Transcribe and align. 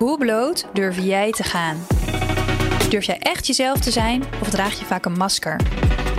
Hoe 0.00 0.18
bloot 0.18 0.66
durf 0.72 0.98
jij 0.98 1.30
te 1.30 1.42
gaan? 1.42 1.86
Durf 2.88 3.04
jij 3.04 3.18
echt 3.18 3.46
jezelf 3.46 3.78
te 3.78 3.90
zijn 3.90 4.24
of 4.40 4.50
draag 4.50 4.78
je 4.78 4.84
vaak 4.84 5.04
een 5.04 5.12
masker? 5.12 5.60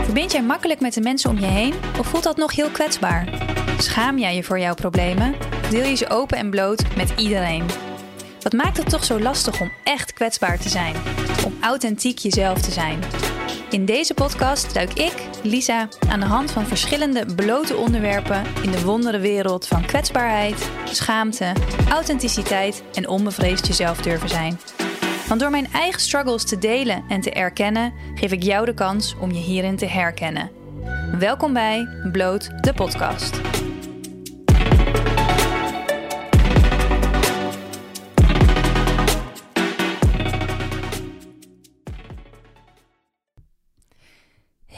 Verbind 0.03 0.31
jij 0.31 0.43
makkelijk 0.43 0.79
met 0.79 0.93
de 0.93 1.01
mensen 1.01 1.29
om 1.29 1.39
je 1.39 1.45
heen 1.45 1.73
of 1.99 2.07
voelt 2.07 2.23
dat 2.23 2.37
nog 2.37 2.55
heel 2.55 2.69
kwetsbaar? 2.69 3.27
Schaam 3.77 4.17
jij 4.17 4.35
je 4.35 4.43
voor 4.43 4.59
jouw 4.59 4.73
problemen? 4.73 5.35
Deel 5.69 5.83
je 5.83 5.95
ze 5.95 6.09
open 6.09 6.37
en 6.37 6.49
bloot 6.49 6.95
met 6.95 7.13
iedereen? 7.17 7.65
Wat 8.41 8.53
maakt 8.53 8.77
het 8.77 8.89
toch 8.89 9.03
zo 9.03 9.19
lastig 9.19 9.61
om 9.61 9.71
echt 9.83 10.13
kwetsbaar 10.13 10.59
te 10.59 10.69
zijn? 10.69 10.95
Om 11.45 11.57
authentiek 11.61 12.17
jezelf 12.17 12.61
te 12.61 12.71
zijn? 12.71 12.99
In 13.71 13.85
deze 13.85 14.13
podcast 14.13 14.73
duik 14.73 14.93
ik, 14.93 15.13
Lisa, 15.43 15.87
aan 16.09 16.19
de 16.19 16.25
hand 16.25 16.51
van 16.51 16.65
verschillende 16.65 17.25
blote 17.35 17.75
onderwerpen 17.75 18.43
in 18.63 18.71
de 18.71 18.81
wondere 18.81 19.19
wereld 19.19 19.67
van 19.67 19.85
kwetsbaarheid, 19.85 20.69
schaamte, 20.85 21.53
authenticiteit 21.89 22.83
en 22.93 23.07
onbevreesd 23.07 23.67
jezelf 23.67 24.01
durven 24.01 24.29
zijn. 24.29 24.59
Want 25.27 25.39
door 25.39 25.51
mijn 25.51 25.67
eigen 25.73 26.01
struggles 26.01 26.45
te 26.45 26.57
delen 26.57 27.03
en 27.07 27.21
te 27.21 27.31
erkennen, 27.31 27.93
geef 28.15 28.31
ik 28.31 28.43
jou 28.43 28.65
de 28.65 28.73
kans 28.73 29.15
om 29.19 29.31
je 29.31 29.39
hierin 29.39 29.77
te 29.77 29.85
herkennen. 29.85 30.51
Welkom 31.19 31.53
bij 31.53 31.87
Bloot 32.11 32.63
de 32.63 32.73
podcast. 32.73 33.50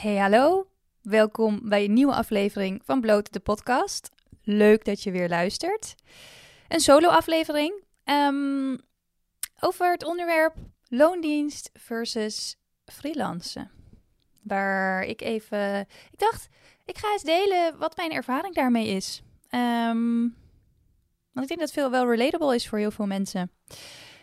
Hey 0.03 0.17
hallo, 0.17 0.67
welkom 1.01 1.59
bij 1.69 1.83
een 1.83 1.93
nieuwe 1.93 2.13
aflevering 2.13 2.81
van 2.85 3.01
Bloot 3.01 3.33
de 3.33 3.39
podcast. 3.39 4.09
Leuk 4.41 4.85
dat 4.85 5.03
je 5.03 5.11
weer 5.11 5.29
luistert. 5.29 5.95
Een 6.67 6.79
solo 6.79 7.07
aflevering 7.07 7.83
ehm, 8.03 8.77
over 9.59 9.91
het 9.91 10.05
onderwerp 10.05 10.55
loondienst 10.87 11.69
versus 11.73 12.57
freelancen. 12.85 13.71
Waar 14.41 15.03
ik 15.03 15.21
even, 15.21 15.79
ik 16.11 16.19
dacht, 16.19 16.47
ik 16.85 16.97
ga 16.97 17.11
eens 17.11 17.23
delen 17.23 17.77
wat 17.77 17.97
mijn 17.97 18.11
ervaring 18.11 18.55
daarmee 18.55 18.87
is. 18.87 19.21
Ehm, 19.49 20.19
want 21.31 21.41
ik 21.41 21.47
denk 21.47 21.59
dat 21.59 21.71
veel 21.71 21.91
wel 21.91 22.09
relatable 22.09 22.55
is 22.55 22.67
voor 22.67 22.77
heel 22.77 22.91
veel 22.91 23.07
mensen. 23.07 23.51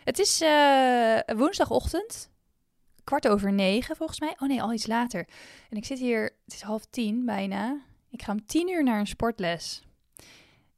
Het 0.05 0.19
is 0.19 0.43
uh, 0.43 1.19
woensdagochtend, 1.37 2.31
kwart 3.11 3.29
over 3.29 3.53
negen 3.53 3.97
volgens 3.97 4.21
mij. 4.21 4.35
Oh 4.39 4.49
nee, 4.49 4.63
al 4.63 4.73
iets 4.73 4.87
later. 4.87 5.27
En 5.71 5.77
ik 5.77 5.85
zit 5.85 5.99
hier, 5.99 6.23
het 6.45 6.55
is 6.55 6.61
half 6.61 6.85
tien 6.85 7.25
bijna. 7.25 7.81
Ik 8.11 8.23
ga 8.23 8.33
om 8.33 8.47
tien 8.47 8.69
uur 8.69 8.85
naar 8.85 8.99
een 8.99 9.07
sportles. 9.07 9.83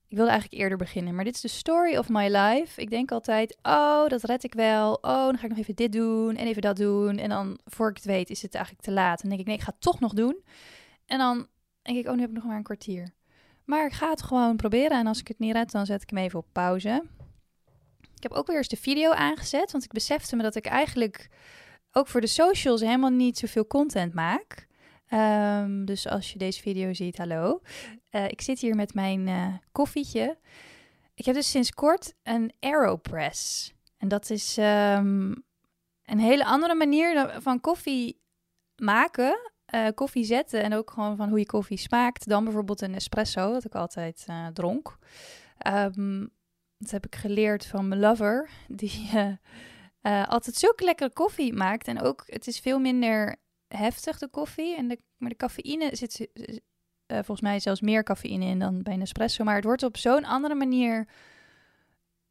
Ik 0.09 0.17
wilde 0.17 0.31
eigenlijk 0.31 0.63
eerder 0.63 0.79
beginnen, 0.79 1.15
maar 1.15 1.25
dit 1.25 1.35
is 1.35 1.41
de 1.41 1.49
story 1.49 1.97
of 1.97 2.09
my 2.09 2.29
life. 2.37 2.81
Ik 2.81 2.91
denk 2.91 3.11
altijd, 3.11 3.57
oh, 3.63 4.09
dat 4.09 4.23
red 4.23 4.45
ik 4.45 4.55
wel. 4.55 4.93
Oh, 4.95 5.25
dan 5.25 5.39
ga 5.39 5.43
ik 5.43 5.49
nog 5.49 5.59
even 5.59 5.75
dit 5.75 5.93
doen 5.93 6.37
en 6.37 6.47
even 6.47 6.63
dat 6.63 6.77
doen. 6.77 7.19
En 7.19 7.29
dan, 7.29 7.59
voor 7.65 7.91
ik 7.91 7.97
het 7.97 8.05
weet, 8.05 8.31
is 8.31 8.43
het 8.43 8.55
eigenlijk 8.55 8.85
te 8.85 8.93
laat. 8.93 9.23
En 9.23 9.29
denk 9.29 9.41
ik, 9.41 9.47
nee, 9.47 9.57
ik 9.57 9.63
ga 9.63 9.71
het 9.71 9.81
toch 9.81 10.01
nog 10.01 10.13
doen. 10.13 10.43
En 11.07 11.19
dan 11.19 11.47
denk 11.83 11.99
ik, 11.99 12.07
oh, 12.07 12.15
nu 12.15 12.21
heb 12.21 12.31
ik 12.31 12.37
nog 12.37 12.45
maar 12.45 12.57
een 12.57 12.63
kwartier. 12.63 13.15
Maar 13.65 13.87
ik 13.87 13.93
ga 13.93 14.11
het 14.11 14.23
gewoon 14.23 14.57
proberen. 14.57 14.99
En 14.99 15.07
als 15.07 15.21
ik 15.21 15.29
het 15.29 15.39
niet 15.39 15.53
red, 15.53 15.71
dan 15.71 15.87
zet 15.87 16.03
ik 16.03 16.11
hem 16.11 16.19
even 16.19 16.39
op 16.39 16.47
pauze. 16.53 17.03
Ik 18.17 18.23
heb 18.23 18.33
ook 18.33 18.47
weer 18.47 18.57
eens 18.57 18.69
de 18.69 18.77
video 18.77 19.11
aangezet, 19.11 19.73
want 19.73 19.85
ik 19.85 19.93
besefte 19.93 20.37
me 20.37 20.43
dat 20.43 20.55
ik 20.55 20.67
eigenlijk 20.67 21.29
ook 21.93 22.07
voor 22.07 22.21
de 22.21 22.27
socials 22.27 22.81
helemaal 22.81 23.11
niet 23.11 23.39
zoveel 23.39 23.67
content 23.67 24.15
maak. 24.15 24.67
Um, 25.13 25.85
dus 25.85 26.09
als 26.09 26.33
je 26.33 26.39
deze 26.39 26.61
video 26.61 26.93
ziet, 26.93 27.19
hallo. 27.19 27.61
Uh, 28.11 28.29
ik 28.29 28.41
zit 28.41 28.61
hier 28.61 28.75
met 28.75 28.95
mijn 28.95 29.27
uh, 29.27 29.55
koffietje. 29.73 30.39
Ik 31.15 31.25
heb 31.25 31.35
dus 31.35 31.51
sinds 31.51 31.71
kort 31.71 32.15
een 32.23 32.53
Aeropress. 32.61 33.73
En 33.97 34.09
dat 34.09 34.31
is 34.31 34.57
um, 34.57 35.45
een 36.05 36.19
hele 36.19 36.45
andere 36.45 36.75
manier 36.75 37.37
van 37.41 37.61
koffie 37.61 38.21
maken. 38.77 39.51
Uh, 39.75 39.87
koffie 39.95 40.25
zetten 40.25 40.63
en 40.63 40.75
ook 40.75 40.91
gewoon 40.91 41.17
van 41.17 41.29
hoe 41.29 41.39
je 41.39 41.47
koffie 41.47 41.79
smaakt. 41.79 42.29
Dan 42.29 42.45
bijvoorbeeld 42.45 42.81
een 42.81 42.95
espresso, 42.95 43.53
dat 43.53 43.65
ik 43.65 43.75
altijd 43.75 44.27
dronk. 44.53 44.99
Um, 45.67 46.31
dat 46.79 46.91
heb 46.91 47.07
ik 47.07 47.17
geleerd 47.17 47.67
van 47.67 47.89
mijn 47.89 48.01
lover. 48.01 48.51
Die 48.69 49.11
uh, 50.03 50.29
altijd 50.29 50.57
zulke 50.57 50.85
lekkere 50.85 51.13
koffie 51.13 51.53
maakt. 51.53 51.89
En 51.89 52.01
ook, 52.01 52.23
het 52.27 52.47
is 52.47 52.59
veel 52.59 52.79
minder 52.79 53.37
heftig, 53.69 54.19
de 54.19 54.29
koffie. 54.29 54.77
En 54.77 54.89
de, 54.89 54.99
maar 55.17 55.31
de 55.31 55.37
cafeïne 55.37 55.91
zit 55.93 56.29
uh, 56.37 56.57
volgens 57.07 57.41
mij 57.41 57.61
zelfs 57.61 57.81
meer 57.81 58.03
cafeïne 58.03 58.45
in 58.45 58.59
dan 58.59 58.83
bij 58.83 58.95
een 58.95 59.01
espresso. 59.01 59.45
Maar 59.45 59.55
het 59.55 59.65
wordt 59.65 59.83
op 59.83 59.97
zo'n 59.97 60.25
andere 60.25 60.55
manier 60.55 61.09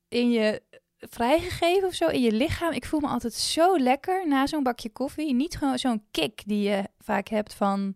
in 0.07 0.31
je 0.31 0.61
vrijgegeven 0.97 1.87
of 1.87 1.93
zo, 1.93 2.07
in 2.07 2.21
je 2.21 2.31
lichaam. 2.31 2.71
Ik 2.71 2.85
voel 2.85 2.99
me 2.99 3.07
altijd 3.07 3.33
zo 3.33 3.77
lekker 3.77 4.27
na 4.27 4.47
zo'n 4.47 4.63
bakje 4.63 4.89
koffie. 4.89 5.33
Niet 5.33 5.57
gewoon 5.57 5.79
zo'n 5.79 6.03
kick 6.11 6.41
die 6.45 6.69
je 6.69 6.83
vaak 6.99 7.27
hebt 7.27 7.53
van 7.53 7.95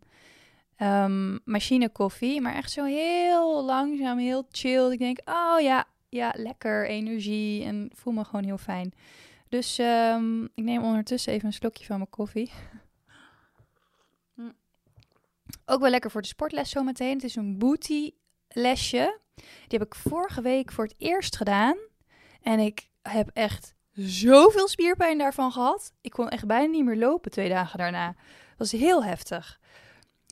um, 0.77 1.39
machine 1.43 1.89
koffie. 1.89 2.41
Maar 2.41 2.55
echt 2.55 2.71
zo 2.71 2.83
heel 2.83 3.63
langzaam, 3.63 4.17
heel 4.17 4.47
chill. 4.51 4.91
Ik 4.91 4.99
denk, 4.99 5.19
oh 5.25 5.59
ja, 5.59 5.85
ja, 6.09 6.33
lekker, 6.37 6.87
energie. 6.87 7.63
En 7.63 7.89
voel 7.93 8.13
me 8.13 8.23
gewoon 8.23 8.45
heel 8.45 8.57
fijn. 8.57 8.93
Dus 9.55 9.77
um, 9.77 10.43
ik 10.43 10.63
neem 10.63 10.83
ondertussen 10.83 11.33
even 11.33 11.47
een 11.47 11.53
slokje 11.53 11.85
van 11.85 11.97
mijn 11.97 12.09
koffie. 12.09 12.51
Ook 15.66 15.79
wel 15.79 15.89
lekker 15.89 16.11
voor 16.11 16.21
de 16.21 16.27
sportles 16.27 16.69
zometeen. 16.69 17.13
Het 17.13 17.23
is 17.23 17.35
een 17.35 17.57
booty 17.57 18.11
lesje. 18.47 19.19
Die 19.35 19.79
heb 19.79 19.83
ik 19.83 19.95
vorige 19.95 20.41
week 20.41 20.71
voor 20.71 20.83
het 20.83 20.95
eerst 20.97 21.35
gedaan. 21.35 21.77
En 22.41 22.59
ik 22.59 22.89
heb 23.01 23.29
echt 23.33 23.75
zoveel 23.91 24.67
spierpijn 24.67 25.17
daarvan 25.17 25.51
gehad. 25.51 25.93
Ik 26.01 26.11
kon 26.11 26.29
echt 26.29 26.45
bijna 26.45 26.72
niet 26.72 26.85
meer 26.85 26.97
lopen 26.97 27.31
twee 27.31 27.49
dagen 27.49 27.77
daarna. 27.77 28.07
Dat 28.57 28.72
was 28.72 28.72
heel 28.72 29.03
heftig. 29.03 29.59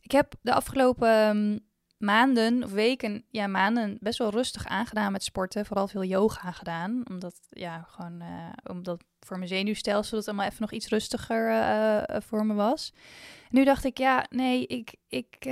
Ik 0.02 0.12
heb 0.12 0.34
de 0.42 0.54
afgelopen 0.54 1.28
um, 1.28 1.60
maanden 2.04 2.64
of 2.64 2.72
weken, 2.72 3.24
ja, 3.30 3.48
maanden 3.48 3.98
best 4.00 4.18
wel 4.18 4.30
rustig 4.30 4.68
aangedaan 4.68 5.12
met 5.12 5.24
sporten. 5.24 5.66
Vooral 5.66 5.88
veel 5.88 6.04
yoga 6.04 6.52
gedaan. 6.52 7.04
Omdat, 7.10 7.36
ja, 7.50 7.88
gewoon, 7.90 8.22
uh, 8.22 8.50
omdat 8.64 9.04
voor 9.20 9.38
mijn 9.38 9.50
zenuwstelsel 9.50 10.18
het 10.18 10.28
allemaal 10.28 10.46
even 10.46 10.62
nog 10.62 10.72
iets 10.72 10.88
rustiger 10.88 11.50
uh, 11.50 12.02
voor 12.22 12.46
me 12.46 12.54
was. 12.54 12.94
En 13.42 13.58
nu 13.58 13.64
dacht 13.64 13.84
ik, 13.84 13.98
ja, 13.98 14.26
nee, 14.30 14.68
ik, 14.68 14.96
ik, 15.08 15.44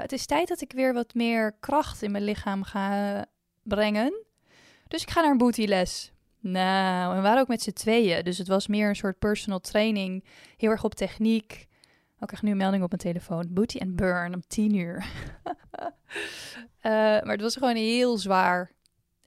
het 0.00 0.12
is 0.12 0.26
tijd 0.26 0.48
dat 0.48 0.60
ik 0.60 0.72
weer 0.72 0.94
wat 0.94 1.14
meer 1.14 1.56
kracht 1.60 2.02
in 2.02 2.10
mijn 2.10 2.24
lichaam 2.24 2.62
ga 2.62 3.24
brengen. 3.62 4.24
Dus 4.88 5.02
ik 5.02 5.10
ga 5.10 5.20
naar 5.20 5.30
een 5.30 5.38
bootyles. 5.38 6.12
Nou, 6.40 7.16
we 7.16 7.20
waren 7.20 7.40
ook 7.40 7.48
met 7.48 7.62
z'n 7.62 7.72
tweeën. 7.72 8.24
Dus 8.24 8.38
het 8.38 8.48
was 8.48 8.66
meer 8.66 8.88
een 8.88 8.96
soort 8.96 9.18
personal 9.18 9.60
training. 9.60 10.24
Heel 10.56 10.70
erg 10.70 10.84
op 10.84 10.94
techniek. 10.94 11.68
Ik 12.20 12.26
krijg 12.26 12.42
nu 12.42 12.50
een 12.50 12.56
melding 12.56 12.82
op 12.82 12.90
mijn 12.90 13.02
telefoon. 13.02 13.46
Booty 13.48 13.78
and 13.78 13.96
burn 13.96 14.34
om 14.34 14.42
tien 14.46 14.74
uur. 14.74 15.06
uh, 15.46 15.82
maar 17.24 17.32
het 17.32 17.40
was 17.40 17.56
gewoon 17.56 17.76
heel 17.76 18.18
zwaar. 18.18 18.72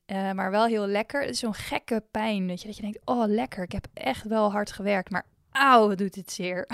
Uh, 0.08 0.32
maar 0.32 0.52
wel 0.52 0.66
heel 0.66 0.88
lekker. 0.88 1.22
Het 1.22 1.30
is 1.30 1.40
zo'n 1.40 1.54
gekke 1.54 2.04
pijn. 2.12 2.48
Weet 2.48 2.62
je, 2.62 2.68
dat 2.68 2.76
je 2.76 2.82
denkt, 2.82 3.00
oh 3.06 3.24
lekker. 3.28 3.64
Ik 3.64 3.72
heb 3.72 3.88
echt 3.94 4.28
wel 4.28 4.52
hard 4.52 4.72
gewerkt. 4.72 5.10
Maar 5.10 5.26
auw, 5.52 5.96
doet 5.96 6.14
dit 6.14 6.32
zeer. 6.32 6.68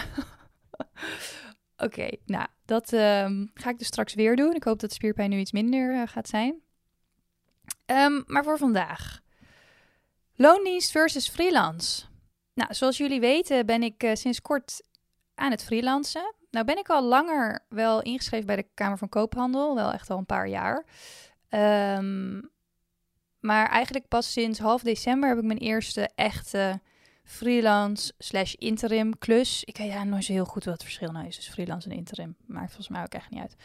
Oké, 1.77 2.09
nou, 2.25 2.47
dat 2.65 2.91
um, 2.91 3.51
ga 3.53 3.69
ik 3.69 3.77
dus 3.77 3.87
straks 3.87 4.13
weer 4.13 4.35
doen. 4.35 4.55
Ik 4.55 4.63
hoop 4.63 4.79
dat 4.79 4.93
spierpijn 4.93 5.29
nu 5.29 5.37
iets 5.37 5.51
minder 5.51 5.93
uh, 5.93 6.01
gaat 6.05 6.27
zijn. 6.27 6.55
Um, 7.85 8.23
maar 8.27 8.43
voor 8.43 8.57
vandaag. 8.57 9.19
Loondienst 10.35 10.91
versus 10.91 11.29
freelance. 11.29 12.05
Nou, 12.53 12.73
zoals 12.73 12.97
jullie 12.97 13.19
weten 13.19 13.65
ben 13.65 13.83
ik 13.83 14.11
sinds 14.13 14.41
kort 14.41 14.81
aan 15.39 15.51
het 15.51 15.63
freelancen. 15.63 16.33
Nou 16.51 16.65
ben 16.65 16.77
ik 16.77 16.89
al 16.89 17.03
langer 17.03 17.65
wel 17.69 18.01
ingeschreven 18.01 18.45
bij 18.45 18.55
de 18.55 18.67
Kamer 18.73 18.97
van 18.97 19.09
Koophandel, 19.09 19.75
wel 19.75 19.91
echt 19.91 20.09
al 20.09 20.17
een 20.17 20.25
paar 20.25 20.47
jaar. 20.47 20.85
Um, 21.49 22.49
maar 23.39 23.69
eigenlijk 23.69 24.07
pas 24.07 24.31
sinds 24.31 24.59
half 24.59 24.81
december 24.81 25.29
heb 25.29 25.37
ik 25.37 25.43
mijn 25.43 25.59
eerste 25.59 26.09
echte 26.15 26.79
freelance 27.23 28.13
slash 28.17 28.53
interim 28.53 29.17
klus. 29.17 29.63
Ik 29.63 29.77
weet 29.77 29.91
ja 29.91 30.03
nooit 30.03 30.23
zo 30.23 30.33
heel 30.33 30.45
goed 30.45 30.63
wat 30.63 30.73
het 30.73 30.83
verschil 30.83 31.11
nou 31.11 31.27
is 31.27 31.35
tussen 31.35 31.53
freelance 31.53 31.89
en 31.89 31.95
interim. 31.95 32.35
Maakt 32.45 32.67
volgens 32.67 32.87
mij 32.87 33.01
ook 33.01 33.13
echt 33.13 33.29
niet 33.29 33.41
uit. 33.41 33.55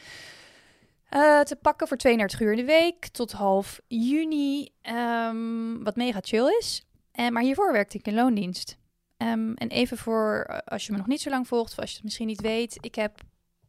Uh, 1.11 1.41
te 1.41 1.57
pakken 1.57 1.89
voor 1.89 1.97
32 1.97 2.41
uur 2.41 2.51
in 2.51 2.57
de 2.57 2.65
week 2.65 3.07
tot 3.07 3.33
half 3.33 3.81
juni. 3.87 4.69
Um, 4.83 5.85
wat 5.85 5.97
mega 5.97 6.19
chill 6.23 6.57
is. 6.59 6.87
Uh, 7.15 7.29
maar 7.29 7.43
hiervoor 7.43 7.73
werkte 7.73 7.99
ik 7.99 8.07
in 8.07 8.15
loondienst. 8.15 8.77
Um, 9.25 9.55
en 9.55 9.69
even 9.69 9.99
voor 9.99 10.47
uh, 10.51 10.59
als 10.65 10.87
je 10.87 10.93
me 10.93 10.99
nog 10.99 11.07
niet 11.07 11.21
zo 11.21 11.31
lang 11.31 11.49
volgt, 11.49 11.73
of 11.73 11.79
als 11.79 11.89
je 11.91 11.95
het 11.95 12.05
misschien 12.05 12.27
niet 12.27 12.41
weet. 12.41 12.79
Ik 12.81 12.95
heb 12.95 13.21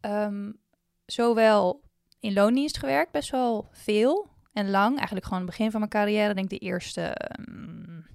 um, 0.02 0.60
zowel 1.06 1.81
in 2.19 2.34
loondienst 2.34 2.78
gewerkt, 2.78 3.12
best 3.12 3.30
wel 3.30 3.68
veel 3.72 4.30
en 4.54 4.69
lang. 4.69 4.96
Eigenlijk 4.96 5.25
gewoon 5.25 5.42
het 5.42 5.50
begin 5.50 5.72
van 5.72 5.80
mijn 5.80 5.92
carrière. 5.92 6.34
Denk 6.34 6.50
de 6.50 6.57
eerste 6.57 7.18
um, 7.40 8.06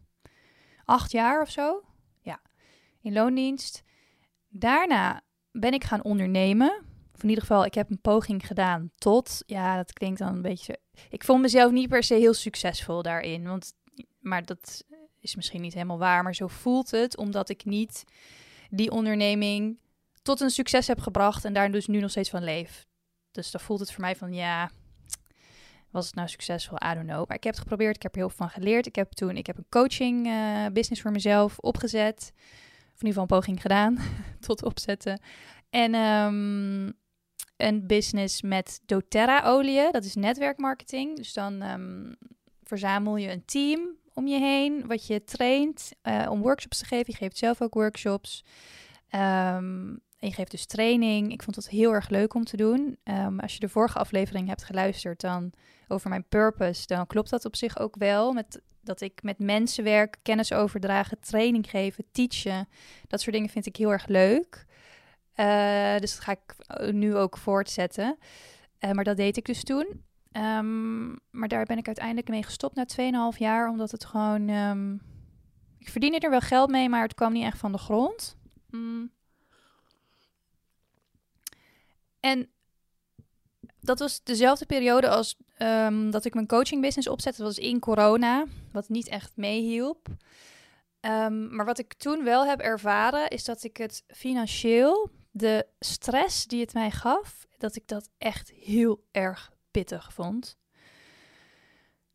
acht 0.84 1.12
jaar 1.12 1.42
of 1.42 1.50
zo. 1.50 1.84
Ja, 2.20 2.40
in 3.02 3.12
loondienst. 3.12 3.82
Daarna 4.48 5.20
ben 5.52 5.72
ik 5.72 5.84
gaan 5.84 6.04
ondernemen. 6.04 6.82
Of 7.14 7.22
in 7.22 7.28
ieder 7.28 7.44
geval, 7.44 7.64
ik 7.64 7.75
heb 7.75 7.90
een 7.90 8.00
poging 8.00 8.46
gedaan 8.46 8.90
tot. 8.94 9.43
Ja, 9.46 9.76
dat 9.76 9.93
klinkt 9.93 10.19
dan 10.19 10.34
een 10.34 10.43
beetje. 10.43 10.78
Ik 11.10 11.25
vond 11.25 11.43
mezelf 11.43 11.72
niet 11.72 11.88
per 11.88 12.02
se 12.02 12.14
heel 12.14 12.34
succesvol 12.34 13.02
daarin. 13.02 13.44
Want, 13.44 13.72
maar 14.20 14.44
dat 14.44 14.84
is 15.20 15.37
misschien 15.37 15.61
niet 15.61 15.75
helemaal 15.75 15.99
waar, 15.99 16.22
maar 16.22 16.34
zo 16.34 16.46
voelt 16.46 16.90
het, 16.90 17.17
omdat 17.17 17.49
ik 17.49 17.64
niet 17.64 18.05
die 18.70 18.90
onderneming 18.90 19.78
tot 20.22 20.40
een 20.40 20.50
succes 20.50 20.87
heb 20.87 21.00
gebracht 21.00 21.44
en 21.44 21.52
daar 21.52 21.70
dus 21.70 21.87
nu 21.87 22.00
nog 22.00 22.11
steeds 22.11 22.31
van 22.31 22.44
leef. 22.44 22.87
Dus 23.31 23.50
dan 23.50 23.61
voelt 23.61 23.81
het 23.81 23.93
voor 23.93 24.00
mij 24.00 24.17
van 24.17 24.32
ja, 24.32 24.70
was 25.90 26.06
het 26.06 26.14
nou 26.14 26.28
succesvol? 26.28 26.78
I 26.90 26.94
don't 26.94 27.06
know. 27.06 27.28
Maar 27.28 27.37
ik 27.37 27.44
heb 27.44 27.52
het 27.52 27.62
geprobeerd, 27.62 27.96
ik 27.96 28.02
heb 28.02 28.12
er 28.12 28.19
heel 28.19 28.28
veel 28.28 28.46
van 28.46 28.50
geleerd. 28.50 28.87
Ik 28.87 28.94
heb 28.94 29.12
toen 29.12 29.37
ik 29.37 29.46
heb 29.46 29.56
een 29.56 29.67
coaching 29.69 30.26
uh, 30.26 30.67
business 30.72 31.02
voor 31.02 31.11
mezelf 31.11 31.58
opgezet. 31.58 32.32
Of 32.94 33.00
in 33.00 33.06
ieder 33.06 33.20
geval 33.22 33.22
een 33.22 33.26
poging 33.26 33.61
gedaan 33.61 33.99
tot 34.46 34.62
opzetten. 34.62 35.20
En 35.70 35.94
um, 35.94 36.93
een 37.56 37.87
business 37.87 38.43
met 38.43 38.81
doTERRA-olie. 38.87 39.90
Dat 39.90 40.05
is 40.05 40.14
netwerkmarketing. 40.14 41.17
Dus 41.17 41.32
dan 41.32 41.62
um, 41.62 42.17
verzamel 42.62 43.17
je 43.17 43.31
een 43.31 43.44
team 43.44 43.81
om 44.20 44.26
je 44.26 44.38
heen, 44.38 44.87
wat 44.87 45.06
je 45.06 45.25
traint 45.25 45.93
uh, 46.02 46.26
om 46.31 46.40
workshops 46.40 46.78
te 46.78 46.84
geven. 46.84 47.05
Je 47.06 47.17
geeft 47.17 47.37
zelf 47.37 47.62
ook 47.62 47.75
workshops. 47.75 48.44
Um, 49.14 50.00
en 50.19 50.28
je 50.28 50.32
geeft 50.32 50.50
dus 50.50 50.67
training. 50.67 51.32
Ik 51.32 51.43
vond 51.43 51.56
het 51.56 51.69
heel 51.69 51.93
erg 51.93 52.08
leuk 52.08 52.34
om 52.34 52.44
te 52.44 52.56
doen. 52.56 52.99
Um, 53.05 53.40
als 53.40 53.52
je 53.52 53.61
de 53.61 53.69
vorige 53.69 53.99
aflevering 53.99 54.49
hebt 54.49 54.64
geluisterd 54.64 55.20
dan 55.20 55.52
over 55.88 56.08
mijn 56.08 56.28
purpose, 56.28 56.87
dan 56.87 57.06
klopt 57.06 57.31
dat 57.31 57.44
op 57.44 57.56
zich 57.56 57.78
ook 57.78 57.96
wel. 57.96 58.32
Met, 58.32 58.61
dat 58.81 59.00
ik 59.00 59.22
met 59.22 59.38
mensen 59.38 59.84
werk, 59.84 60.17
kennis 60.22 60.52
overdragen, 60.52 61.20
training 61.20 61.70
geven, 61.70 62.05
teachen. 62.12 62.69
Dat 63.06 63.20
soort 63.20 63.34
dingen 63.34 63.50
vind 63.50 63.67
ik 63.67 63.76
heel 63.76 63.93
erg 63.93 64.06
leuk. 64.06 64.67
Uh, 65.37 65.96
dus 65.96 66.14
dat 66.14 66.25
ga 66.25 66.32
ik 66.32 66.93
nu 66.93 67.17
ook 67.17 67.37
voortzetten. 67.37 68.19
Uh, 68.81 68.90
maar 68.90 69.05
dat 69.05 69.17
deed 69.17 69.37
ik 69.37 69.44
dus 69.44 69.64
toen. 69.64 70.05
Um, 70.32 71.19
maar 71.31 71.49
daar 71.49 71.65
ben 71.65 71.79
ik 71.79 71.87
uiteindelijk 71.87 72.29
mee 72.29 72.43
gestopt 72.43 72.75
na 72.75 73.32
2,5 73.32 73.38
jaar, 73.38 73.69
omdat 73.69 73.91
het 73.91 74.05
gewoon. 74.05 74.49
Um, 74.49 75.03
ik 75.79 75.88
verdiende 75.88 76.19
er 76.19 76.31
wel 76.31 76.41
geld 76.41 76.71
mee, 76.71 76.88
maar 76.88 77.03
het 77.03 77.15
kwam 77.15 77.32
niet 77.32 77.44
echt 77.44 77.59
van 77.59 77.73
de 77.73 77.79
grond. 77.79 78.37
Mm. 78.71 79.11
En 82.21 82.50
dat 83.81 83.99
was 83.99 84.23
dezelfde 84.23 84.67
periode 84.67 85.09
als 85.09 85.37
um, 85.59 86.11
dat 86.11 86.25
ik 86.25 86.35
mijn 86.35 86.47
coaching 86.47 86.82
business 86.82 87.09
opzette. 87.09 87.43
Dat 87.43 87.47
was 87.47 87.65
in 87.65 87.79
corona, 87.79 88.44
wat 88.73 88.88
niet 88.88 89.09
echt 89.09 89.32
meehielp. 89.35 90.09
Maar 91.50 91.65
wat 91.65 91.79
ik 91.79 91.94
toen 91.94 92.25
wel 92.25 92.47
heb 92.47 92.61
ervaren, 92.61 93.29
is 93.29 93.44
dat 93.44 93.65
ik 93.65 93.77
het 93.77 94.05
financieel, 94.06 95.11
de 95.31 95.67
stress 95.79 96.47
die 96.47 96.61
het 96.61 96.73
mij 96.73 96.91
gaf, 96.91 97.47
dat 97.59 97.77
ik 97.77 97.88
dat 97.88 98.09
echt 98.19 98.50
heel 98.50 99.05
erg 99.11 99.50
pittig 99.70 100.12
vond. 100.12 100.58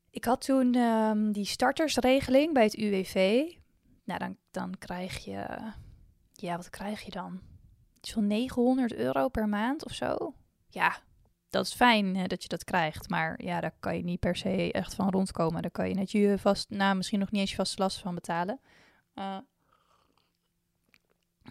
Ik 0.10 0.26
had 0.26 0.42
toen 0.42 0.76
um, 0.76 1.32
die 1.32 1.46
startersregeling 1.46 2.54
bij 2.54 2.64
het 2.64 2.78
UWV. 2.78 3.44
Nou, 4.04 4.20
dan, 4.20 4.38
dan 4.52 4.78
krijg 4.78 5.26
je. 5.26 5.46
Ja, 6.34 6.56
wat 6.56 6.70
krijg 6.70 7.02
je 7.02 7.12
dan? 7.12 7.42
Zo'n 8.02 8.28
900 8.28 8.94
euro 8.94 9.30
per 9.30 9.50
maand 9.50 9.86
of 9.86 9.94
zo. 9.94 10.34
Ja, 10.68 10.98
dat 11.50 11.66
is 11.66 11.74
fijn 11.74 12.16
hè, 12.16 12.28
dat 12.28 12.44
je 12.44 12.50
dat 12.50 12.64
krijgt. 12.64 13.10
Maar 13.10 13.44
ja, 13.44 13.62
daar 13.62 13.76
kan 13.80 13.98
je 13.98 14.04
niet 14.04 14.20
per 14.20 14.36
se 14.36 14.72
echt 14.72 14.94
van 14.94 15.10
rondkomen. 15.10 15.62
Daar 15.62 15.72
kan 15.72 15.90
je 15.90 15.96
net 15.96 16.12
je 16.12 16.36
vast, 16.38 16.70
nou 16.70 16.96
misschien 16.96 17.20
nog 17.20 17.32
niet 17.32 17.42
eens 17.42 17.50
je 17.50 17.56
vast 17.56 17.80
last 17.80 18.00
van 18.00 18.16
betalen. 18.16 18.60
Uh, 19.16 19.38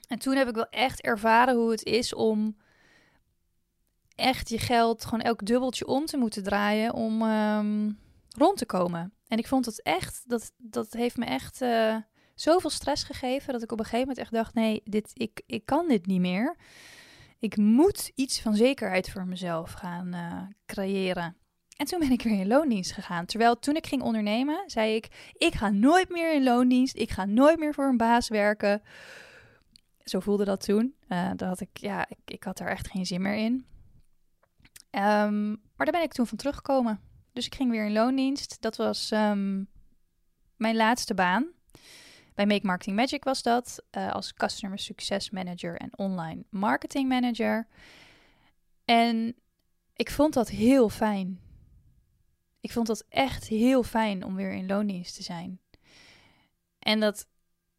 en 0.08 0.18
toen 0.18 0.36
heb 0.36 0.48
ik 0.48 0.54
wel 0.54 0.68
echt 0.68 1.00
ervaren 1.00 1.54
hoe 1.54 1.70
het 1.70 1.84
is 1.84 2.14
om 2.14 2.56
echt 4.14 4.48
je 4.48 4.58
geld 4.58 5.04
gewoon 5.04 5.20
elk 5.20 5.46
dubbeltje 5.46 5.86
om 5.86 6.06
te 6.06 6.16
moeten 6.16 6.42
draaien 6.42 6.94
om 6.94 7.22
um, 7.22 7.98
rond 8.36 8.58
te 8.58 8.66
komen. 8.66 9.12
En 9.28 9.38
ik 9.38 9.46
vond 9.46 9.66
het 9.66 9.82
echt, 9.82 10.22
dat, 10.26 10.52
dat 10.56 10.92
heeft 10.92 11.16
me 11.16 11.24
echt 11.24 11.62
uh, 11.62 11.96
zoveel 12.34 12.70
stress 12.70 13.04
gegeven 13.04 13.52
dat 13.52 13.62
ik 13.62 13.72
op 13.72 13.78
een 13.78 13.84
gegeven 13.84 14.08
moment 14.08 14.18
echt 14.18 14.32
dacht: 14.32 14.54
nee, 14.54 14.80
dit, 14.84 15.10
ik, 15.14 15.42
ik 15.46 15.66
kan 15.66 15.88
dit 15.88 16.06
niet 16.06 16.20
meer. 16.20 16.56
Ik 17.38 17.56
moet 17.56 18.12
iets 18.14 18.40
van 18.40 18.54
zekerheid 18.54 19.10
voor 19.10 19.26
mezelf 19.26 19.72
gaan 19.72 20.14
uh, 20.14 20.42
creëren. 20.66 21.36
En 21.76 21.86
toen 21.86 21.98
ben 21.98 22.10
ik 22.10 22.22
weer 22.22 22.40
in 22.40 22.46
loondienst 22.46 22.92
gegaan. 22.92 23.26
Terwijl 23.26 23.58
toen 23.58 23.76
ik 23.76 23.86
ging 23.86 24.02
ondernemen, 24.02 24.62
zei 24.66 24.94
ik: 24.94 25.32
Ik 25.32 25.54
ga 25.54 25.70
nooit 25.70 26.08
meer 26.08 26.34
in 26.34 26.42
loondienst. 26.42 26.96
Ik 26.96 27.10
ga 27.10 27.24
nooit 27.24 27.58
meer 27.58 27.74
voor 27.74 27.88
een 27.88 27.96
baas 27.96 28.28
werken. 28.28 28.82
Zo 30.04 30.20
voelde 30.20 30.44
dat 30.44 30.64
toen. 30.64 30.94
Uh, 31.08 31.30
had 31.36 31.60
ik, 31.60 31.68
ja, 31.72 32.08
ik, 32.08 32.18
ik 32.24 32.44
had 32.44 32.58
daar 32.58 32.68
echt 32.68 32.90
geen 32.90 33.06
zin 33.06 33.22
meer 33.22 33.36
in. 33.36 33.66
Um, 34.94 35.50
maar 35.50 35.86
daar 35.86 35.90
ben 35.90 36.02
ik 36.02 36.12
toen 36.12 36.26
van 36.26 36.38
teruggekomen. 36.38 37.00
Dus 37.32 37.46
ik 37.46 37.54
ging 37.54 37.70
weer 37.70 37.86
in 37.86 37.92
loondienst. 37.92 38.56
Dat 38.60 38.76
was 38.76 39.10
um, 39.10 39.68
mijn 40.56 40.76
laatste 40.76 41.14
baan. 41.14 41.52
Bij 42.34 42.46
Make 42.46 42.66
Marketing 42.66 42.96
Magic 42.96 43.24
was 43.24 43.42
dat 43.42 43.84
uh, 43.96 44.12
als 44.12 44.34
Customer 44.34 44.78
Success 44.78 45.30
Manager 45.30 45.76
en 45.76 45.98
Online 45.98 46.44
Marketing 46.50 47.08
Manager. 47.08 47.68
En 48.84 49.36
ik 49.92 50.10
vond 50.10 50.34
dat 50.34 50.48
heel 50.48 50.88
fijn. 50.88 51.40
Ik 52.60 52.72
vond 52.72 52.86
dat 52.86 53.04
echt 53.08 53.48
heel 53.48 53.82
fijn 53.82 54.24
om 54.24 54.34
weer 54.34 54.52
in 54.52 54.66
loondienst 54.66 55.16
te 55.16 55.22
zijn. 55.22 55.60
En 56.78 57.00
dat 57.00 57.26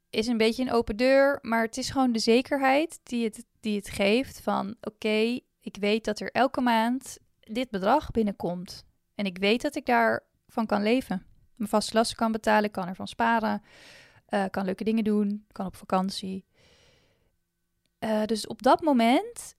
is 0.09 0.27
een 0.27 0.38
beetje 0.38 0.63
een 0.63 0.71
open 0.71 0.97
deur, 0.97 1.39
maar 1.41 1.63
het 1.63 1.77
is 1.77 1.89
gewoon 1.89 2.12
de 2.12 2.19
zekerheid 2.19 3.00
die 3.03 3.23
het, 3.23 3.45
die 3.59 3.75
het 3.75 3.89
geeft 3.89 4.41
van 4.41 4.75
oké, 4.81 5.39
ik 5.65 5.77
weet 5.79 6.06
dat 6.06 6.19
er 6.19 6.31
elke 6.31 6.62
maand 6.62 7.17
dit 7.39 7.69
bedrag 7.69 8.12
binnenkomt. 8.12 8.85
En 9.15 9.25
ik 9.25 9.38
weet 9.38 9.62
dat 9.62 9.75
ik 9.75 9.85
daarvan 9.85 10.65
kan 10.65 10.83
leven. 10.83 11.25
Mijn 11.56 11.69
vaste 11.69 11.94
lasten 11.94 12.17
kan 12.17 12.31
betalen, 12.31 12.71
kan 12.71 12.88
ervan 12.88 13.07
sparen. 13.07 13.62
Uh, 14.29 14.45
kan 14.51 14.65
leuke 14.65 14.83
dingen 14.83 15.03
doen, 15.03 15.45
kan 15.51 15.65
op 15.65 15.75
vakantie. 15.75 16.45
Uh, 18.00 18.25
dus 18.25 18.47
op 18.47 18.62
dat 18.62 18.81
moment 18.81 19.56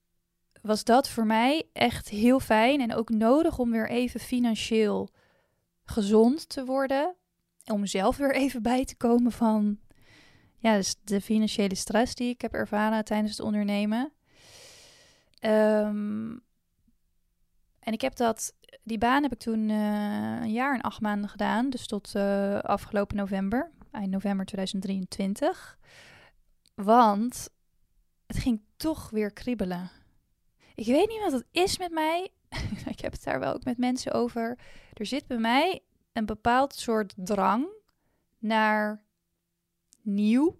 was 0.61 0.83
dat 0.83 1.09
voor 1.09 1.25
mij 1.25 1.69
echt 1.73 2.09
heel 2.09 2.39
fijn 2.39 2.81
en 2.81 2.93
ook 2.93 3.09
nodig 3.09 3.59
om 3.59 3.71
weer 3.71 3.89
even 3.89 4.19
financieel 4.19 5.09
gezond 5.83 6.49
te 6.49 6.65
worden. 6.65 7.15
Om 7.65 7.85
zelf 7.85 8.17
weer 8.17 8.35
even 8.35 8.61
bij 8.61 8.85
te 8.85 8.95
komen 8.95 9.31
van 9.31 9.79
ja, 10.57 10.75
dus 10.75 10.95
de 11.03 11.21
financiële 11.21 11.75
stress 11.75 12.15
die 12.15 12.29
ik 12.29 12.41
heb 12.41 12.53
ervaren 12.53 13.05
tijdens 13.05 13.31
het 13.31 13.45
ondernemen. 13.45 14.11
Um, 15.41 16.45
en 17.79 17.93
ik 17.93 18.01
heb 18.01 18.15
dat, 18.15 18.53
die 18.83 18.97
baan 18.97 19.23
heb 19.23 19.31
ik 19.31 19.39
toen 19.39 19.69
uh, 19.69 20.41
een 20.41 20.51
jaar 20.51 20.73
en 20.73 20.81
acht 20.81 21.01
maanden 21.01 21.29
gedaan, 21.29 21.69
dus 21.69 21.87
tot 21.87 22.13
uh, 22.15 22.59
afgelopen 22.59 23.17
november 23.17 23.71
eind 23.97 24.11
november 24.11 24.45
2023. 24.45 25.77
Want 26.75 27.49
het 28.25 28.37
ging 28.37 28.61
toch 28.75 29.09
weer 29.09 29.33
kriebelen. 29.33 29.91
Ik 30.75 30.85
weet 30.85 31.07
niet 31.07 31.21
wat 31.21 31.31
het 31.31 31.45
is 31.51 31.77
met 31.77 31.91
mij. 31.91 32.29
ik 32.93 32.99
heb 32.99 33.11
het 33.11 33.23
daar 33.23 33.39
wel 33.39 33.53
ook 33.53 33.63
met 33.63 33.77
mensen 33.77 34.11
over. 34.11 34.59
Er 34.93 35.05
zit 35.05 35.27
bij 35.27 35.37
mij 35.37 35.83
een 36.13 36.25
bepaald 36.25 36.75
soort 36.75 37.13
drang 37.15 37.67
naar 38.39 39.03
nieuw, 40.01 40.59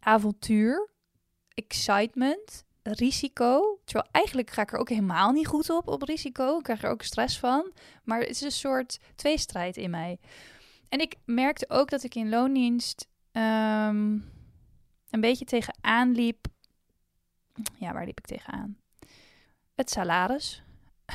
avontuur, 0.00 0.90
excitement, 1.48 2.64
risico. 2.84 3.78
Terwijl 3.84 4.08
eigenlijk 4.12 4.50
ga 4.50 4.62
ik 4.62 4.72
er 4.72 4.78
ook 4.78 4.88
helemaal 4.88 5.32
niet 5.32 5.46
goed 5.46 5.70
op, 5.70 5.88
op 5.88 6.02
risico. 6.02 6.56
Ik 6.58 6.62
krijg 6.62 6.82
er 6.82 6.90
ook 6.90 7.02
stress 7.02 7.38
van. 7.38 7.72
Maar 8.04 8.20
het 8.20 8.30
is 8.30 8.40
een 8.40 8.52
soort 8.52 8.98
tweestrijd 9.14 9.76
in 9.76 9.90
mij. 9.90 10.18
En 10.88 11.00
ik 11.00 11.14
merkte 11.24 11.64
ook 11.68 11.90
dat 11.90 12.02
ik 12.02 12.14
in 12.14 12.28
loondienst 12.28 13.06
um, 13.32 14.32
een 15.10 15.20
beetje 15.20 15.44
tegenaan 15.44 16.12
liep. 16.12 16.46
Ja, 17.78 17.92
waar 17.92 18.04
liep 18.04 18.18
ik 18.18 18.26
tegenaan? 18.26 18.76
Het 19.74 19.90
salaris. 19.90 20.62